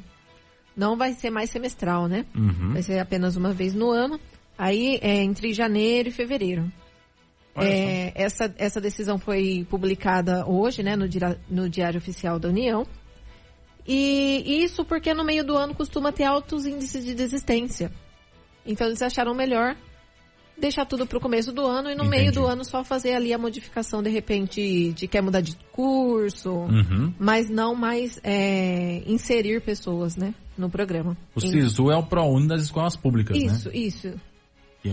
Não 0.75 0.95
vai 0.95 1.13
ser 1.13 1.31
mais 1.31 1.49
semestral, 1.49 2.07
né? 2.07 2.23
Uhum. 2.35 2.73
Vai 2.73 2.83
ser 2.83 2.99
apenas 2.99 3.35
uma 3.35 3.51
vez 3.51 3.73
no 3.73 3.89
ano. 3.89 4.19
Aí 4.57 4.97
é 5.01 5.21
entre 5.23 5.53
janeiro 5.53 6.09
e 6.09 6.11
fevereiro. 6.11 6.71
É, 7.55 8.11
essa, 8.15 8.53
essa 8.57 8.79
decisão 8.79 9.17
foi 9.17 9.65
publicada 9.69 10.45
hoje, 10.47 10.83
né, 10.83 10.95
no, 10.95 11.05
no 11.49 11.69
Diário 11.69 11.97
Oficial 11.97 12.37
da 12.39 12.49
União. 12.49 12.85
E 13.87 14.63
isso 14.63 14.83
porque 14.83 15.13
no 15.13 15.23
meio 15.23 15.43
do 15.45 15.55
ano 15.57 15.73
costuma 15.73 16.11
ter 16.11 16.25
altos 16.25 16.65
índices 16.65 17.05
de 17.05 17.15
desistência. 17.15 17.91
Então 18.65 18.85
eles 18.85 19.01
acharam 19.01 19.33
melhor 19.33 19.75
deixar 20.59 20.85
tudo 20.85 21.05
para 21.07 21.17
o 21.17 21.21
começo 21.21 21.53
do 21.53 21.65
ano 21.65 21.89
e 21.89 21.95
no 21.95 22.03
meio 22.03 22.23
Entendi. 22.23 22.39
do 22.39 22.45
ano 22.47 22.65
só 22.65 22.83
fazer 22.83 23.13
ali 23.13 23.31
a 23.31 23.37
modificação, 23.37 24.01
de 24.03 24.09
repente, 24.09 24.91
de 24.91 25.07
quer 25.07 25.21
mudar 25.21 25.39
de 25.41 25.55
curso, 25.71 26.49
Uhum. 26.51 27.13
mas 27.19 27.47
não 27.49 27.75
mais 27.75 28.19
é, 28.23 29.03
inserir 29.05 29.61
pessoas, 29.61 30.15
né, 30.17 30.33
no 30.57 30.67
programa. 30.69 31.15
O 31.35 31.39
Em- 31.45 31.51
SISU 31.51 31.91
é 31.91 31.95
o 31.95 32.03
ProUni 32.03 32.47
das 32.47 32.63
escolas 32.63 32.95
públicas, 32.95 33.37
né? 33.37 33.45
Isso, 33.45 33.69
isso. 33.71 34.13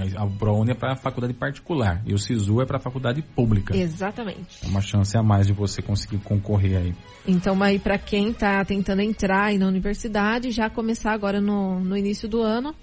Que 0.03 0.17
a- 0.17 0.27
ProUni 0.27 0.73
é 0.73 0.75
para 0.75 0.97
faculdade 0.97 1.35
particular 1.35 2.03
e 2.07 2.13
o 2.15 2.19
SISU 2.19 2.61
é 2.61 2.67
para 2.67 2.79
faculdade 2.79 3.23
pública. 3.23 3.77
Exatamente. 3.77 4.65
É 4.65 4.69
uma 4.69 4.81
chance 4.81 5.17
a 5.17 5.23
mais 5.23 5.47
de 5.47 5.53
você 5.53 5.81
conseguir 5.83 6.19
concorrer 6.19 6.79
aí. 6.79 6.95
Então, 7.27 7.63
aí 7.63 7.79
para 7.79 7.99
quem 7.99 8.31
está 8.31 8.65
tentando 8.65 9.01
entrar 9.03 9.47
aí 9.47 9.59
na 9.59 9.67
universidade, 9.67 10.51
já 10.51 10.69
começar 10.69 11.13
agora 11.13 11.41
no, 11.41 11.81
no 11.81 11.97
início 11.97 12.29
do 12.29 12.43
ano, 12.43 12.75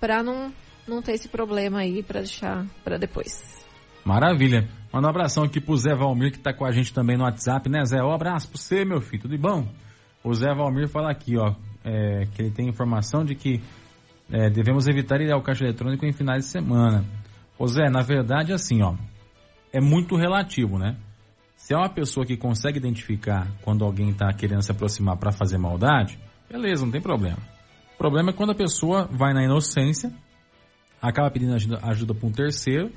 para 0.00 0.22
não, 0.22 0.52
não 0.86 1.02
ter 1.02 1.12
esse 1.12 1.28
problema 1.28 1.80
aí, 1.80 2.02
para 2.02 2.20
deixar 2.20 2.66
para 2.84 2.98
depois. 2.98 3.64
Maravilha. 4.04 4.68
Manda 4.92 5.08
um 5.08 5.10
abração 5.10 5.44
aqui 5.44 5.60
pro 5.60 5.76
Zé 5.76 5.94
Valmir, 5.94 6.32
que 6.32 6.38
tá 6.38 6.52
com 6.52 6.64
a 6.64 6.70
gente 6.70 6.92
também 6.92 7.16
no 7.16 7.24
WhatsApp, 7.24 7.68
né, 7.68 7.84
Zé? 7.84 8.02
Um 8.02 8.12
abraço 8.12 8.48
pra 8.48 8.58
você, 8.58 8.84
meu 8.84 9.00
filho. 9.00 9.22
Tudo 9.22 9.36
bom? 9.36 9.66
O 10.22 10.32
Zé 10.32 10.54
Valmir 10.54 10.88
fala 10.88 11.10
aqui, 11.10 11.36
ó, 11.36 11.54
é, 11.84 12.24
que 12.32 12.42
ele 12.42 12.50
tem 12.50 12.68
informação 12.68 13.24
de 13.24 13.34
que 13.34 13.60
é, 14.30 14.50
devemos 14.50 14.88
evitar 14.88 15.20
ir 15.20 15.32
ao 15.32 15.42
caixa 15.42 15.64
eletrônico 15.64 16.04
em 16.04 16.12
finais 16.12 16.44
de 16.44 16.50
semana. 16.50 17.04
Zé, 17.66 17.88
na 17.88 18.02
verdade, 18.02 18.52
assim, 18.52 18.82
ó, 18.82 18.94
é 19.72 19.80
muito 19.80 20.16
relativo, 20.16 20.78
né? 20.78 20.96
Se 21.56 21.74
é 21.74 21.76
uma 21.76 21.88
pessoa 21.88 22.26
que 22.26 22.36
consegue 22.36 22.78
identificar 22.78 23.48
quando 23.62 23.84
alguém 23.84 24.10
está 24.10 24.32
querendo 24.32 24.62
se 24.62 24.70
aproximar 24.70 25.16
para 25.16 25.32
fazer 25.32 25.58
maldade, 25.58 26.18
beleza, 26.50 26.84
não 26.84 26.92
tem 26.92 27.00
problema. 27.00 27.38
O 27.94 27.98
problema 27.98 28.30
é 28.30 28.32
quando 28.32 28.50
a 28.50 28.54
pessoa 28.54 29.08
vai 29.10 29.32
na 29.32 29.42
inocência, 29.42 30.12
acaba 31.00 31.30
pedindo 31.30 31.54
ajuda, 31.54 31.80
ajuda 31.82 32.14
para 32.14 32.28
um 32.28 32.32
terceiro, 32.32 32.92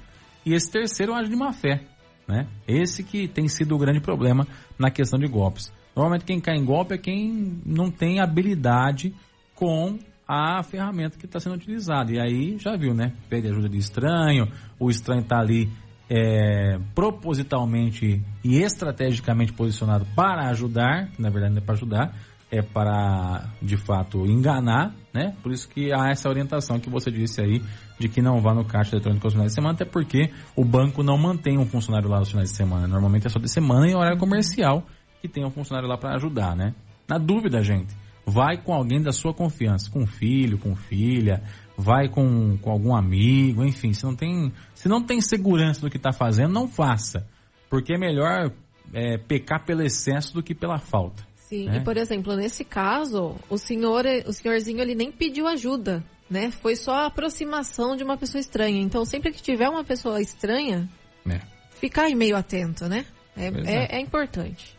e 0.45 0.53
esse 0.53 0.69
terceiro 0.69 1.13
age 1.13 1.29
de 1.29 1.35
má 1.35 1.53
fé, 1.53 1.83
né? 2.27 2.47
Esse 2.67 3.03
que 3.03 3.27
tem 3.27 3.47
sido 3.47 3.75
o 3.75 3.77
grande 3.77 4.01
problema 4.01 4.45
na 4.77 4.91
questão 4.91 5.17
de 5.17 5.27
golpes. 5.27 5.71
Normalmente 5.95 6.25
quem 6.25 6.39
cai 6.39 6.55
em 6.55 6.65
golpe 6.65 6.93
é 6.93 6.97
quem 6.97 7.61
não 7.65 7.89
tem 7.89 8.19
habilidade 8.19 9.13
com 9.55 9.97
a 10.31 10.61
ferramenta 10.61 11.17
que 11.17 11.25
está 11.25 11.39
sendo 11.39 11.55
utilizada. 11.55 12.11
E 12.11 12.19
aí 12.19 12.55
já 12.59 12.77
viu, 12.77 12.93
né? 12.93 13.13
Pede 13.27 13.47
ajuda 13.47 13.67
de 13.67 13.79
estranho, 13.79 14.47
o 14.79 14.91
estranho 14.91 15.21
está 15.21 15.39
ali 15.39 15.67
é, 16.07 16.77
propositalmente 16.93 18.23
e 18.43 18.61
estrategicamente 18.61 19.51
posicionado 19.51 20.05
para 20.15 20.47
ajudar, 20.49 21.07
que 21.09 21.19
na 21.19 21.31
verdade 21.31 21.55
não 21.55 21.61
é 21.63 21.65
para 21.65 21.73
ajudar, 21.73 22.15
é 22.51 22.61
para 22.61 23.49
de 23.59 23.75
fato 23.75 24.23
enganar, 24.27 24.93
né? 25.11 25.35
Por 25.41 25.51
isso 25.51 25.67
que 25.67 25.91
há 25.91 26.11
essa 26.11 26.29
orientação 26.29 26.79
que 26.79 26.91
você 26.91 27.09
disse 27.09 27.41
aí 27.41 27.59
de 27.99 28.07
que 28.07 28.21
não 28.21 28.39
vá 28.39 28.53
no 28.53 28.63
caixa 28.63 28.95
eletrônico 28.95 29.25
aos 29.25 29.33
finais 29.33 29.51
de 29.51 29.55
semana, 29.55 29.73
até 29.73 29.85
porque 29.85 30.31
o 30.55 30.63
banco 30.63 31.01
não 31.01 31.17
mantém 31.17 31.57
um 31.57 31.65
funcionário 31.65 32.07
lá 32.07 32.19
aos 32.19 32.29
finais 32.29 32.51
de 32.51 32.55
semana. 32.55 32.87
Normalmente 32.87 33.25
é 33.25 33.29
só 33.31 33.39
de 33.39 33.51
semana 33.51 33.89
e 33.89 33.95
horário 33.95 34.19
comercial 34.19 34.83
que 35.21 35.27
tem 35.27 35.43
um 35.43 35.49
funcionário 35.49 35.89
lá 35.89 35.97
para 35.97 36.13
ajudar, 36.15 36.55
né? 36.55 36.75
Na 37.07 37.17
dúvida, 37.17 37.63
gente, 37.63 37.95
vai 38.29 38.57
com 38.57 38.73
alguém 38.73 39.01
da 39.01 39.11
sua 39.11 39.33
confiança, 39.33 39.89
com 39.89 40.05
filho, 40.05 40.57
com 40.57 40.75
filha, 40.75 41.41
vai 41.77 42.07
com, 42.09 42.57
com 42.57 42.71
algum 42.71 42.95
amigo, 42.95 43.63
enfim, 43.63 43.93
se 43.93 44.03
não 44.03 44.15
tem, 44.15 44.51
se 44.75 44.87
não 44.87 45.01
tem 45.01 45.21
segurança 45.21 45.81
do 45.81 45.89
que 45.89 45.97
está 45.97 46.11
fazendo, 46.11 46.53
não 46.53 46.67
faça, 46.67 47.25
porque 47.69 47.93
é 47.93 47.97
melhor 47.97 48.51
é, 48.93 49.17
pecar 49.17 49.65
pelo 49.65 49.81
excesso 49.81 50.33
do 50.33 50.43
que 50.43 50.53
pela 50.53 50.77
falta. 50.77 51.27
Sim, 51.35 51.65
né? 51.65 51.77
e 51.77 51.79
por 51.81 51.97
exemplo, 51.97 52.35
nesse 52.35 52.63
caso, 52.63 53.35
o 53.49 53.57
senhor, 53.57 54.05
o 54.27 54.33
senhorzinho 54.33 54.81
ele 54.81 54.93
nem 54.93 55.11
pediu 55.11 55.47
ajuda, 55.47 56.03
né? 56.29 56.51
Foi 56.51 56.75
só 56.75 56.91
a 56.91 57.05
aproximação 57.07 57.95
de 57.95 58.03
uma 58.03 58.15
pessoa 58.17 58.39
estranha. 58.39 58.79
Então, 58.79 59.03
sempre 59.03 59.31
que 59.31 59.41
tiver 59.41 59.67
uma 59.67 59.83
pessoa 59.83 60.21
estranha, 60.21 60.87
né? 61.25 61.41
ficar 61.79 62.03
aí 62.03 62.13
meio 62.13 62.35
atento, 62.35 62.87
né? 62.87 63.05
É, 63.35 63.47
é, 63.47 63.51
é. 63.65 63.97
é 63.97 63.99
importante. 63.99 64.77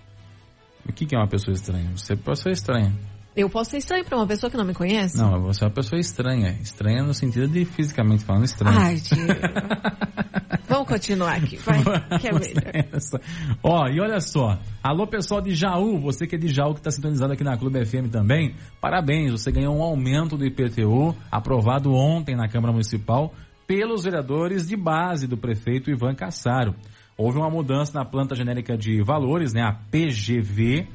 O 0.89 0.93
que, 0.93 1.07
que 1.07 1.15
é 1.15 1.19
uma 1.19 1.29
pessoa 1.29 1.55
estranha? 1.55 1.91
Você 1.97 2.13
é 2.13 2.17
uma 2.17 2.23
pessoa 2.23 2.53
estranha. 2.53 2.93
Eu 3.37 3.49
posso 3.49 3.71
ser 3.71 3.79
estranho 3.79 4.05
para 4.05 4.17
uma 4.17 4.27
pessoa 4.27 4.51
que 4.51 4.57
não 4.57 4.65
me 4.65 4.75
conhece? 4.75 5.17
Não, 5.17 5.41
você 5.43 5.63
é 5.63 5.69
uma 5.69 5.73
pessoa 5.73 6.01
estranha. 6.01 6.59
Estranha 6.61 7.03
no 7.03 7.15
sentido 7.15 7.47
de 7.47 7.65
fisicamente 7.65 8.25
falando 8.25 8.45
estranha. 8.45 8.77
Ai, 8.79 8.97
Diego. 8.97 9.25
Vamos 10.69 10.87
continuar 10.87 11.35
aqui, 11.37 11.57
vai, 11.57 11.83
que 12.21 12.29
é 12.29 12.33
melhor. 12.33 13.01
Ó, 13.63 13.89
e 13.89 14.01
olha 14.01 14.21
só. 14.21 14.57
Alô, 14.81 15.05
pessoal 15.05 15.41
de 15.41 15.53
Jaú, 15.53 15.99
você 15.99 16.29
que 16.29 16.37
é 16.37 16.39
de 16.39 16.47
Jaú 16.47 16.75
que 16.75 16.81
está 16.81 16.93
sintonizado 16.93 17.33
aqui 17.33 17.43
na 17.43 17.57
Clube 17.57 17.85
FM 17.85 18.09
também, 18.11 18.55
parabéns, 18.81 19.33
você 19.33 19.51
ganhou 19.51 19.77
um 19.77 19.83
aumento 19.83 20.37
do 20.37 20.47
IPTU 20.47 21.17
aprovado 21.31 21.93
ontem 21.93 22.37
na 22.37 22.49
Câmara 22.49 22.73
Municipal 22.73 23.35
pelos 23.67 24.05
vereadores 24.05 24.69
de 24.69 24.77
base 24.77 25.27
do 25.27 25.37
prefeito 25.37 25.91
Ivan 25.91 26.15
Cassaro. 26.15 26.75
Houve 27.17 27.39
uma 27.39 27.51
mudança 27.51 27.93
na 27.99 28.05
planta 28.05 28.37
genérica 28.37 28.79
de 28.79 29.03
valores, 29.03 29.53
né, 29.53 29.63
a 29.63 29.73
PGV, 29.73 30.87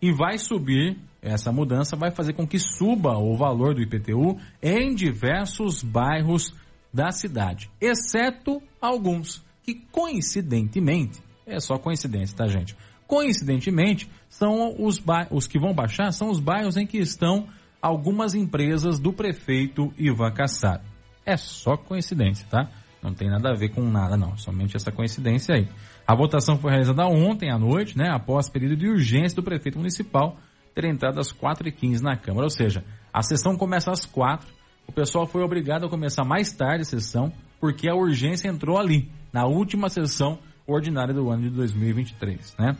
e 0.00 0.12
vai 0.12 0.38
subir, 0.38 0.96
essa 1.24 1.50
mudança 1.50 1.96
vai 1.96 2.10
fazer 2.10 2.34
com 2.34 2.46
que 2.46 2.58
suba 2.58 3.18
o 3.18 3.36
valor 3.36 3.74
do 3.74 3.82
IPTU 3.82 4.38
em 4.62 4.94
diversos 4.94 5.82
bairros 5.82 6.54
da 6.92 7.10
cidade, 7.10 7.70
exceto 7.80 8.62
alguns 8.80 9.42
que 9.62 9.74
coincidentemente, 9.90 11.20
é 11.46 11.58
só 11.58 11.78
coincidência, 11.78 12.36
tá 12.36 12.46
gente? 12.46 12.76
Coincidentemente, 13.06 14.08
são 14.28 14.74
os, 14.78 14.98
ba- 14.98 15.26
os 15.30 15.46
que 15.46 15.58
vão 15.58 15.74
baixar 15.74 16.12
são 16.12 16.30
os 16.30 16.38
bairros 16.40 16.76
em 16.76 16.86
que 16.86 16.98
estão 16.98 17.48
algumas 17.80 18.34
empresas 18.34 18.98
do 18.98 19.12
prefeito 19.12 19.92
Ivan 19.98 20.30
Cassaro. 20.32 20.82
É 21.24 21.36
só 21.36 21.76
coincidência, 21.76 22.46
tá? 22.48 22.68
Não 23.02 23.12
tem 23.12 23.28
nada 23.28 23.50
a 23.50 23.54
ver 23.54 23.70
com 23.70 23.82
nada, 23.82 24.16
não. 24.16 24.36
Somente 24.38 24.76
essa 24.76 24.90
coincidência 24.90 25.54
aí. 25.54 25.68
A 26.06 26.14
votação 26.14 26.56
foi 26.58 26.70
realizada 26.70 27.06
ontem 27.06 27.50
à 27.50 27.58
noite, 27.58 27.96
né? 27.96 28.08
Após 28.10 28.48
pedido 28.48 28.76
de 28.76 28.88
urgência 28.88 29.36
do 29.36 29.42
prefeito 29.42 29.78
municipal 29.78 30.38
ter 30.74 30.84
entrado 30.84 31.20
às 31.20 31.32
4h15 31.32 32.00
na 32.00 32.16
Câmara. 32.16 32.44
Ou 32.44 32.50
seja, 32.50 32.84
a 33.12 33.22
sessão 33.22 33.56
começa 33.56 33.90
às 33.90 34.04
4 34.04 34.46
O 34.88 34.92
pessoal 34.92 35.26
foi 35.26 35.42
obrigado 35.42 35.86
a 35.86 35.88
começar 35.88 36.24
mais 36.24 36.52
tarde 36.52 36.82
a 36.82 36.84
sessão 36.84 37.32
porque 37.60 37.88
a 37.88 37.94
urgência 37.94 38.48
entrou 38.48 38.76
ali, 38.76 39.10
na 39.32 39.46
última 39.46 39.88
sessão 39.88 40.38
ordinária 40.66 41.14
do 41.14 41.30
ano 41.30 41.42
de 41.44 41.50
2023, 41.50 42.54
né? 42.58 42.76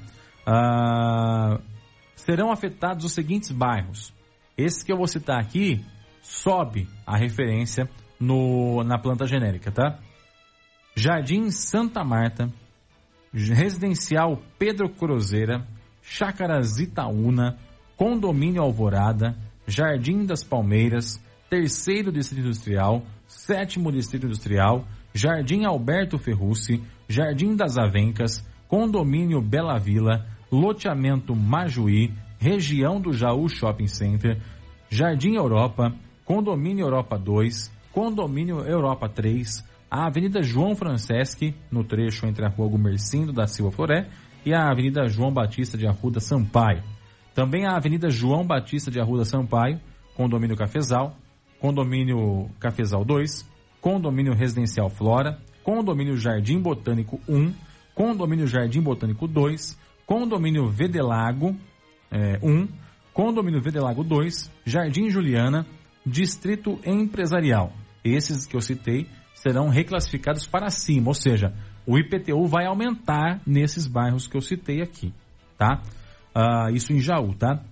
Ah, 0.46 1.58
serão 2.16 2.50
afetados 2.50 3.04
os 3.04 3.12
seguintes 3.12 3.50
bairros. 3.50 4.12
Esse 4.56 4.84
que 4.84 4.92
eu 4.92 4.96
vou 4.98 5.06
citar 5.06 5.40
aqui 5.40 5.82
sobe 6.20 6.88
a 7.06 7.16
referência 7.16 7.88
no, 8.20 8.84
na 8.84 8.98
planta 8.98 9.26
genérica, 9.26 9.70
tá? 9.72 9.98
Jardim 10.94 11.50
Santa 11.50 12.04
Marta, 12.04 12.50
Residencial 13.32 14.40
Pedro 14.58 14.88
Cruzeira, 14.88 15.66
Chácaras 16.02 16.78
Itaúna, 16.78 17.58
Condomínio 17.96 18.62
Alvorada, 18.62 19.36
Jardim 19.66 20.24
das 20.24 20.42
Palmeiras, 20.42 21.22
Terceiro 21.48 22.10
Distrito 22.10 22.46
Industrial, 22.46 23.02
Sétimo 23.26 23.92
Distrito 23.92 24.26
Industrial, 24.26 24.84
Jardim 25.12 25.64
Alberto 25.64 26.18
Ferrucci, 26.18 26.82
Jardim 27.08 27.54
das 27.54 27.78
Avencas, 27.78 28.44
Condomínio 28.68 29.40
Bela 29.40 29.78
Vila, 29.78 30.26
Loteamento 30.50 31.34
Majuí, 31.34 32.12
Região 32.38 33.00
do 33.00 33.12
Jaú 33.12 33.48
Shopping 33.48 33.86
Center, 33.86 34.40
Jardim 34.90 35.36
Europa, 35.36 35.94
Condomínio 36.24 36.84
Europa 36.84 37.16
2, 37.16 37.70
Condomínio 37.92 38.60
Europa 38.60 39.08
3, 39.08 39.64
a 39.90 40.06
Avenida 40.06 40.42
João 40.42 40.74
Franceschi, 40.74 41.54
no 41.70 41.84
trecho 41.84 42.26
entre 42.26 42.44
a 42.44 42.48
Rua 42.48 42.68
Gumercindo 42.68 43.32
da 43.32 43.46
Silva 43.46 43.70
Floré 43.70 44.08
e 44.44 44.52
a 44.52 44.68
Avenida 44.68 45.06
João 45.06 45.32
Batista 45.32 45.78
de 45.78 45.86
Arruda 45.86 46.18
Sampaio. 46.18 46.93
Também 47.34 47.66
a 47.66 47.76
Avenida 47.76 48.08
João 48.10 48.46
Batista 48.46 48.90
de 48.90 49.00
Arruda 49.00 49.24
Sampaio, 49.24 49.80
Condomínio 50.14 50.56
Cafezal, 50.56 51.16
Condomínio 51.60 52.48
Cafezal 52.60 53.04
2, 53.04 53.44
Condomínio 53.80 54.34
Residencial 54.34 54.88
Flora, 54.88 55.38
Condomínio 55.64 56.16
Jardim 56.16 56.60
Botânico 56.60 57.20
1, 57.28 57.52
Condomínio 57.94 58.46
Jardim 58.46 58.80
Botânico 58.80 59.26
2, 59.26 59.78
Condomínio 60.06 60.68
Vedelago 60.68 61.56
é, 62.10 62.38
1, 62.42 62.68
Condomínio 63.12 63.60
Vedelago 63.60 64.04
2, 64.04 64.50
Jardim 64.64 65.10
Juliana, 65.10 65.66
Distrito 66.06 66.78
Empresarial. 66.84 67.72
Esses 68.04 68.46
que 68.46 68.56
eu 68.56 68.60
citei 68.60 69.06
serão 69.34 69.68
reclassificados 69.68 70.46
para 70.46 70.70
cima, 70.70 71.08
ou 71.08 71.14
seja, 71.14 71.52
o 71.86 71.98
IPTU 71.98 72.46
vai 72.46 72.66
aumentar 72.66 73.40
nesses 73.46 73.86
bairros 73.86 74.26
que 74.26 74.36
eu 74.36 74.40
citei 74.40 74.80
aqui, 74.80 75.12
tá? 75.58 75.82
Uh, 76.34 76.74
isso 76.74 76.92
em 76.92 77.00
Jaú, 77.00 77.34
tá? 77.34 77.62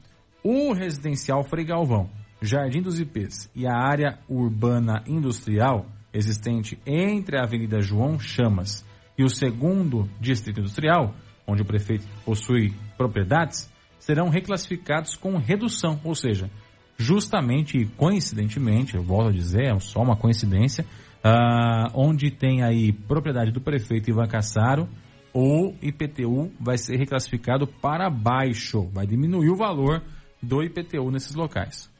O 0.43 0.73
residencial 0.73 1.43
Frei 1.43 1.65
Galvão, 1.65 2.09
Jardim 2.41 2.81
dos 2.81 3.01
IPs 3.01 3.51
e 3.55 3.67
a 3.67 3.75
área 3.75 4.19
urbana 4.29 5.03
industrial 5.07 5.87
existente 6.13 6.79
entre 6.87 7.39
a 7.39 7.45
Avenida 7.45 7.81
João 7.81 8.19
Chamas 8.19 8.85
e 9.17 9.25
o 9.25 9.29
segundo 9.29 10.09
distrito 10.21 10.61
industrial, 10.61 11.15
onde 11.47 11.63
o 11.63 11.65
prefeito 11.65 12.07
possui 12.25 12.73
propriedades, 12.97 13.71
serão 13.99 14.29
reclassificados 14.29 15.17
com 15.17 15.37
redução, 15.37 16.01
ou 16.03 16.15
seja, 16.15 16.51
justamente 16.99 17.79
e 17.79 17.87
coincidentemente, 17.87 18.97
eu 18.97 19.03
volto 19.03 19.29
a 19.29 19.33
dizer, 19.33 19.73
é 19.73 19.79
só 19.79 20.03
uma 20.03 20.17
coincidência, 20.17 20.85
uh, 21.25 21.91
onde 21.95 22.31
tem 22.31 22.63
aí 22.63 22.93
propriedade 22.93 23.53
do 23.53 23.61
prefeito 23.61 24.11
Ivan 24.11 24.27
Cassaro, 24.27 24.89
o 25.35 25.75
IPTU 25.81 26.53
vai 26.61 26.77
ser 26.77 26.97
reclassificado 26.97 27.67
para 27.67 28.11
baixo, 28.11 28.89
vai 28.93 29.07
diminuir 29.07 29.51
o 29.51 29.57
valor 29.57 30.03
do 30.43 30.63
IPTU 30.63 31.11
nesses 31.11 31.35
locais. 31.35 31.91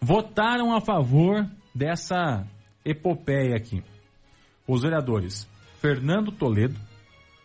Votaram 0.00 0.74
a 0.74 0.80
favor 0.80 1.48
dessa 1.74 2.46
epopeia 2.84 3.56
aqui. 3.56 3.82
Os 4.66 4.82
vereadores 4.82 5.48
Fernando 5.80 6.30
Toledo, 6.30 6.78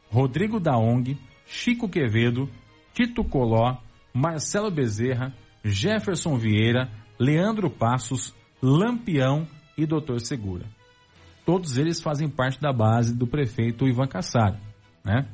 Rodrigo 0.10 0.60
Daong, 0.60 1.17
Chico 1.45 1.89
Quevedo, 1.89 2.49
Tito 2.93 3.23
Coló, 3.23 3.77
Marcelo 4.13 4.69
Bezerra, 4.69 5.33
Jefferson 5.63 6.38
Vieira, 6.38 6.89
Leandro 7.19 7.69
Passos, 7.69 8.36
Lampião 8.62 9.47
e 9.77 9.86
Doutor 9.86 10.19
Segura. 10.21 10.65
Todos 11.45 11.77
eles 11.77 12.01
fazem 12.01 12.29
parte 12.29 12.60
da 12.60 12.73
base 12.73 13.15
do 13.15 13.25
prefeito 13.25 13.88
Ivan 13.88 14.07
Cassaro. 14.07 14.57
Né? 15.03 15.27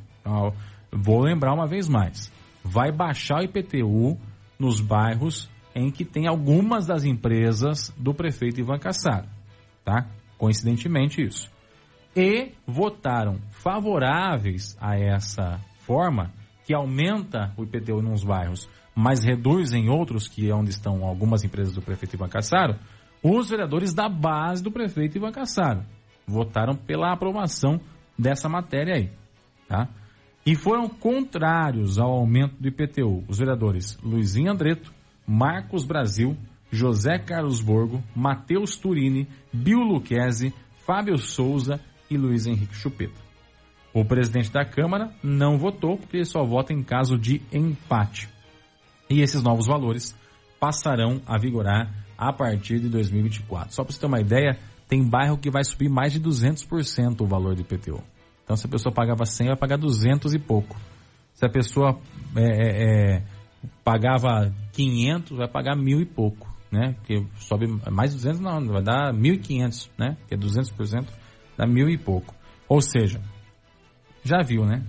Vou 0.91 1.21
lembrar 1.21 1.53
uma 1.53 1.67
vez 1.67 1.87
mais. 1.87 2.31
Vai 2.63 2.91
baixar 2.91 3.39
o 3.39 3.43
IPTU 3.43 4.17
nos 4.59 4.79
bairros 4.79 5.49
em 5.75 5.89
que 5.89 6.05
tem 6.05 6.27
algumas 6.27 6.85
das 6.85 7.03
empresas 7.03 7.93
do 7.97 8.13
prefeito 8.13 8.59
Ivan 8.59 8.77
Cassaro. 8.77 9.27
Tá? 9.83 10.07
Coincidentemente 10.37 11.21
isso. 11.21 11.51
E 12.15 12.51
votaram 12.65 13.39
favoráveis 13.51 14.77
a 14.79 14.95
essa 14.97 15.59
forma 15.79 16.31
que 16.63 16.73
aumenta 16.73 17.51
o 17.57 17.63
IPTU 17.63 17.99
em 17.99 18.05
uns 18.05 18.23
bairros, 18.23 18.69
mas 18.95 19.23
reduz 19.23 19.73
em 19.73 19.89
outros, 19.89 20.27
que 20.27 20.49
é 20.49 20.53
onde 20.53 20.69
estão 20.69 21.03
algumas 21.03 21.43
empresas 21.43 21.73
do 21.73 21.81
prefeito 21.81 22.15
Ivan 22.15 22.29
Cassaro, 22.29 22.75
os 23.21 23.49
vereadores 23.49 23.93
da 23.93 24.07
base 24.07 24.63
do 24.63 24.71
prefeito 24.71 25.17
Ivan 25.17 25.31
Cassaro 25.31 25.83
votaram 26.25 26.75
pela 26.75 27.11
aprovação 27.11 27.81
dessa 28.17 28.47
matéria 28.47 28.95
aí, 28.95 29.11
tá? 29.67 29.89
E 30.45 30.55
foram 30.55 30.89
contrários 30.89 31.97
ao 31.97 32.11
aumento 32.11 32.55
do 32.59 32.67
IPTU 32.67 33.23
os 33.27 33.37
vereadores 33.37 33.97
Luizinho 34.03 34.51
Andreto, 34.51 34.93
Marcos 35.25 35.85
Brasil, 35.85 36.35
José 36.69 37.17
Carlos 37.17 37.61
Borgo, 37.61 38.03
Matheus 38.15 38.75
Turini, 38.75 39.27
Bill 39.53 39.79
Luquezzi, 39.79 40.53
Fábio 40.85 41.17
Souza 41.17 41.79
e 42.09 42.17
Luiz 42.17 42.45
Henrique 42.45 42.75
Chupeta. 42.75 43.21
O 43.93 44.03
presidente 44.03 44.51
da 44.51 44.65
Câmara 44.65 45.13
não 45.23 45.57
votou 45.57 45.97
porque 45.97 46.17
ele 46.17 46.25
só 46.25 46.43
vota 46.43 46.73
em 46.73 46.83
caso 46.83 47.17
de 47.17 47.41
empate. 47.53 48.27
E 49.09 49.21
esses 49.21 49.43
novos 49.43 49.67
valores 49.67 50.17
passarão 50.59 51.21
a 51.25 51.37
vigorar 51.37 51.89
a 52.17 52.33
partir 52.33 52.79
de 52.79 52.89
2024. 52.89 53.73
Só 53.73 53.83
para 53.83 53.93
você 53.93 53.99
ter 53.99 54.07
uma 54.07 54.19
ideia, 54.19 54.57
tem 54.87 55.07
bairro 55.07 55.37
que 55.37 55.51
vai 55.51 55.63
subir 55.63 55.89
mais 55.89 56.11
de 56.11 56.19
200% 56.19 57.21
o 57.21 57.27
valor 57.27 57.55
do 57.55 57.61
IPTU. 57.61 58.03
Então, 58.43 58.55
se 58.55 58.67
a 58.67 58.69
pessoa 58.69 58.93
pagava 58.93 59.25
100, 59.25 59.47
vai 59.47 59.57
pagar 59.57 59.77
200 59.77 60.33
e 60.33 60.39
pouco. 60.39 60.75
Se 61.33 61.45
a 61.45 61.49
pessoa 61.49 61.99
é, 62.35 62.41
é, 62.41 63.15
é 63.17 63.23
pagava 63.83 64.53
500, 64.73 65.37
vai 65.37 65.47
pagar 65.47 65.75
mil 65.75 66.01
e 66.01 66.05
pouco, 66.05 66.47
né? 66.71 66.95
Que 67.05 67.25
sobe 67.37 67.67
mais 67.89 68.11
de 68.11 68.17
200, 68.17 68.39
não, 68.39 68.67
vai 68.67 68.83
dar 68.83 69.13
1.500, 69.13 69.89
né? 69.97 70.17
Que 70.27 70.35
é 70.35 70.37
200%, 70.37 71.07
dá 71.57 71.65
mil 71.65 71.89
e 71.89 71.97
pouco. 71.97 72.35
Ou 72.67 72.81
seja, 72.81 73.21
já 74.23 74.41
viu, 74.41 74.65
né? 74.65 74.83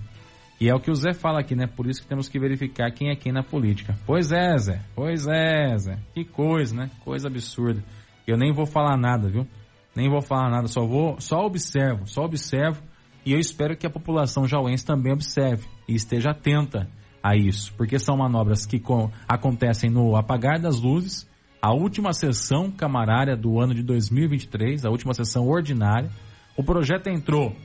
E 0.61 0.69
é 0.69 0.75
o 0.75 0.81
que 0.81 0.90
o 0.90 0.95
Zé 0.95 1.12
fala 1.12 1.40
aqui, 1.40 1.55
né? 1.55 1.67
Por 1.67 1.87
isso 1.87 2.03
que 2.03 2.09
temos 2.09 2.29
que 2.29 2.38
verificar 2.38 2.90
quem 2.93 3.11
é 3.11 3.17
quem 3.17 3.33
na 3.33 3.43
política. 3.43 3.97
Pois 4.07 4.33
é, 4.33 4.57
Zé. 4.57 4.81
Pois 4.95 5.27
é, 5.27 5.77
Zé. 5.77 5.99
Que 6.14 6.25
coisa, 6.25 6.75
né? 6.75 6.90
Coisa 7.05 7.29
absurda. 7.29 7.83
Eu 8.27 8.37
nem 8.37 8.53
vou 8.53 8.64
falar 8.64 8.97
nada, 8.97 9.29
viu? 9.29 9.47
Nem 9.95 10.09
vou 10.09 10.23
falar 10.23 10.51
nada, 10.51 10.67
só 10.67 10.85
vou, 10.85 11.21
só 11.21 11.38
observo, 11.45 12.07
só 12.07 12.23
observo 12.25 12.83
e 13.24 13.32
eu 13.32 13.38
espero 13.38 13.76
que 13.76 13.87
a 13.87 13.90
população 13.90 14.46
jauense 14.46 14.84
também 14.84 15.12
observe 15.12 15.66
e 15.88 15.94
esteja 15.94 16.30
atenta 16.30 16.88
a 17.22 17.34
isso, 17.34 17.72
porque 17.74 17.98
são 17.98 18.16
manobras 18.18 18.66
que 18.66 18.82
acontecem 19.26 19.90
no 19.90 20.14
apagar 20.14 20.60
das 20.60 20.80
luzes, 20.80 21.26
a 21.60 21.72
última 21.72 22.12
sessão 22.12 22.70
camarária 22.70 23.34
do 23.34 23.58
ano 23.58 23.74
de 23.74 23.82
2023, 23.82 24.84
a 24.84 24.90
última 24.90 25.14
sessão 25.14 25.48
ordinária. 25.48 26.10
O 26.54 26.62
projeto 26.62 27.08
entrou 27.08 27.56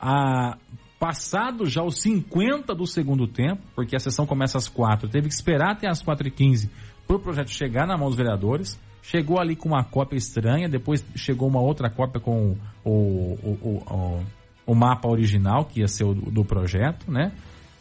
a 0.00 0.56
passado 0.98 1.66
já 1.66 1.82
os 1.82 2.00
50 2.00 2.74
do 2.74 2.86
segundo 2.86 3.26
tempo, 3.26 3.60
porque 3.74 3.94
a 3.94 3.98
sessão 3.98 4.24
começa 4.24 4.56
às 4.56 4.66
4, 4.66 5.10
teve 5.10 5.28
que 5.28 5.34
esperar 5.34 5.72
até 5.72 5.86
às 5.86 6.02
4h15 6.02 6.70
para 7.06 7.16
o 7.16 7.20
projeto 7.20 7.50
chegar 7.50 7.86
na 7.86 7.98
mão 7.98 8.08
dos 8.08 8.16
vereadores. 8.16 8.80
Chegou 9.02 9.38
ali 9.38 9.54
com 9.54 9.68
uma 9.68 9.84
cópia 9.84 10.16
estranha, 10.16 10.66
depois 10.66 11.04
chegou 11.14 11.46
uma 11.46 11.60
outra 11.60 11.90
cópia 11.90 12.18
com 12.18 12.56
o, 12.82 12.90
o, 12.90 13.58
o, 13.62 14.24
o 14.66 14.74
mapa 14.74 15.08
original, 15.08 15.64
que 15.64 15.80
ia 15.80 15.88
ser 15.88 16.04
o 16.04 16.14
do, 16.14 16.30
do 16.30 16.44
projeto, 16.44 17.10
né? 17.10 17.32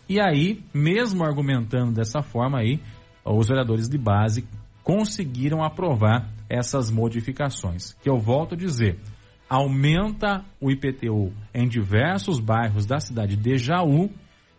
E 0.08 0.19
aí, 0.19 0.62
mesmo 0.74 1.24
argumentando 1.24 1.93
dessa 1.93 2.22
forma 2.22 2.60
aí, 2.60 2.80
os 3.26 3.48
vereadores 3.48 3.88
de 3.88 3.98
base 3.98 4.46
conseguiram 4.84 5.63
aprovar 5.63 6.30
essas 6.50 6.91
modificações. 6.91 7.93
Que 8.04 8.10
eu 8.10 8.19
volto 8.19 8.54
a 8.54 8.58
dizer, 8.58 9.00
aumenta 9.50 10.43
o 10.60 10.69
IPTU 10.69 11.32
em 11.54 11.67
diversos 11.67 12.39
bairros 12.39 12.86
da 12.86 13.00
cidade 13.00 13.38
de 13.38 13.58
Jaú 13.58 14.10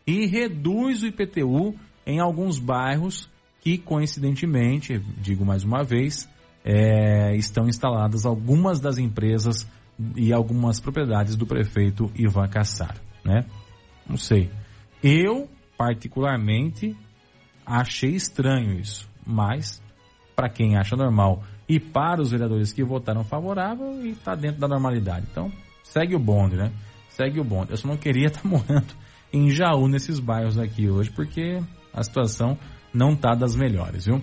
e 0.06 0.26
reduz 0.26 1.02
o 1.02 1.06
IPTU 1.06 1.74
em 2.06 2.20
alguns 2.20 2.58
bairros 2.58 3.28
que, 3.60 3.78
coincidentemente, 3.78 4.98
digo 5.18 5.44
mais 5.44 5.64
uma 5.64 5.82
vez, 5.82 6.28
é, 6.64 7.34
estão 7.36 7.66
instaladas 7.66 8.24
algumas 8.24 8.80
das 8.80 8.98
empresas 8.98 9.68
e 10.16 10.32
algumas 10.32 10.80
propriedades 10.80 11.36
do 11.36 11.46
prefeito 11.46 12.10
Ivan 12.14 12.48
Cassar, 12.48 12.96
né? 13.24 13.44
Não 14.08 14.16
sei. 14.16 14.50
Eu, 15.02 15.48
particularmente, 15.76 16.96
achei 17.64 18.10
estranho 18.10 18.78
isso, 18.78 19.08
mas 19.26 19.82
para 20.34 20.48
quem 20.48 20.76
acha 20.76 20.96
normal 20.96 21.42
e 21.68 21.80
para 21.80 22.20
os 22.20 22.30
vereadores 22.30 22.72
que 22.72 22.84
votaram 22.84 23.24
favorável, 23.24 24.04
está 24.06 24.34
dentro 24.34 24.60
da 24.60 24.68
normalidade. 24.68 25.26
Então, 25.30 25.50
segue 25.82 26.14
o 26.14 26.18
bonde, 26.18 26.56
né? 26.56 26.72
Segue 27.10 27.40
o 27.40 27.44
bonde. 27.44 27.70
Eu 27.70 27.76
só 27.76 27.88
não 27.88 27.96
queria 27.96 28.26
estar 28.26 28.42
tá 28.42 28.48
morando 28.48 28.94
em 29.32 29.50
Jaú, 29.50 29.88
nesses 29.88 30.20
bairros 30.20 30.58
aqui 30.58 30.88
hoje, 30.88 31.10
porque 31.10 31.60
a 31.92 32.02
situação 32.02 32.58
não 32.92 33.16
tá 33.16 33.34
das 33.34 33.56
melhores, 33.56 34.04
viu? 34.04 34.22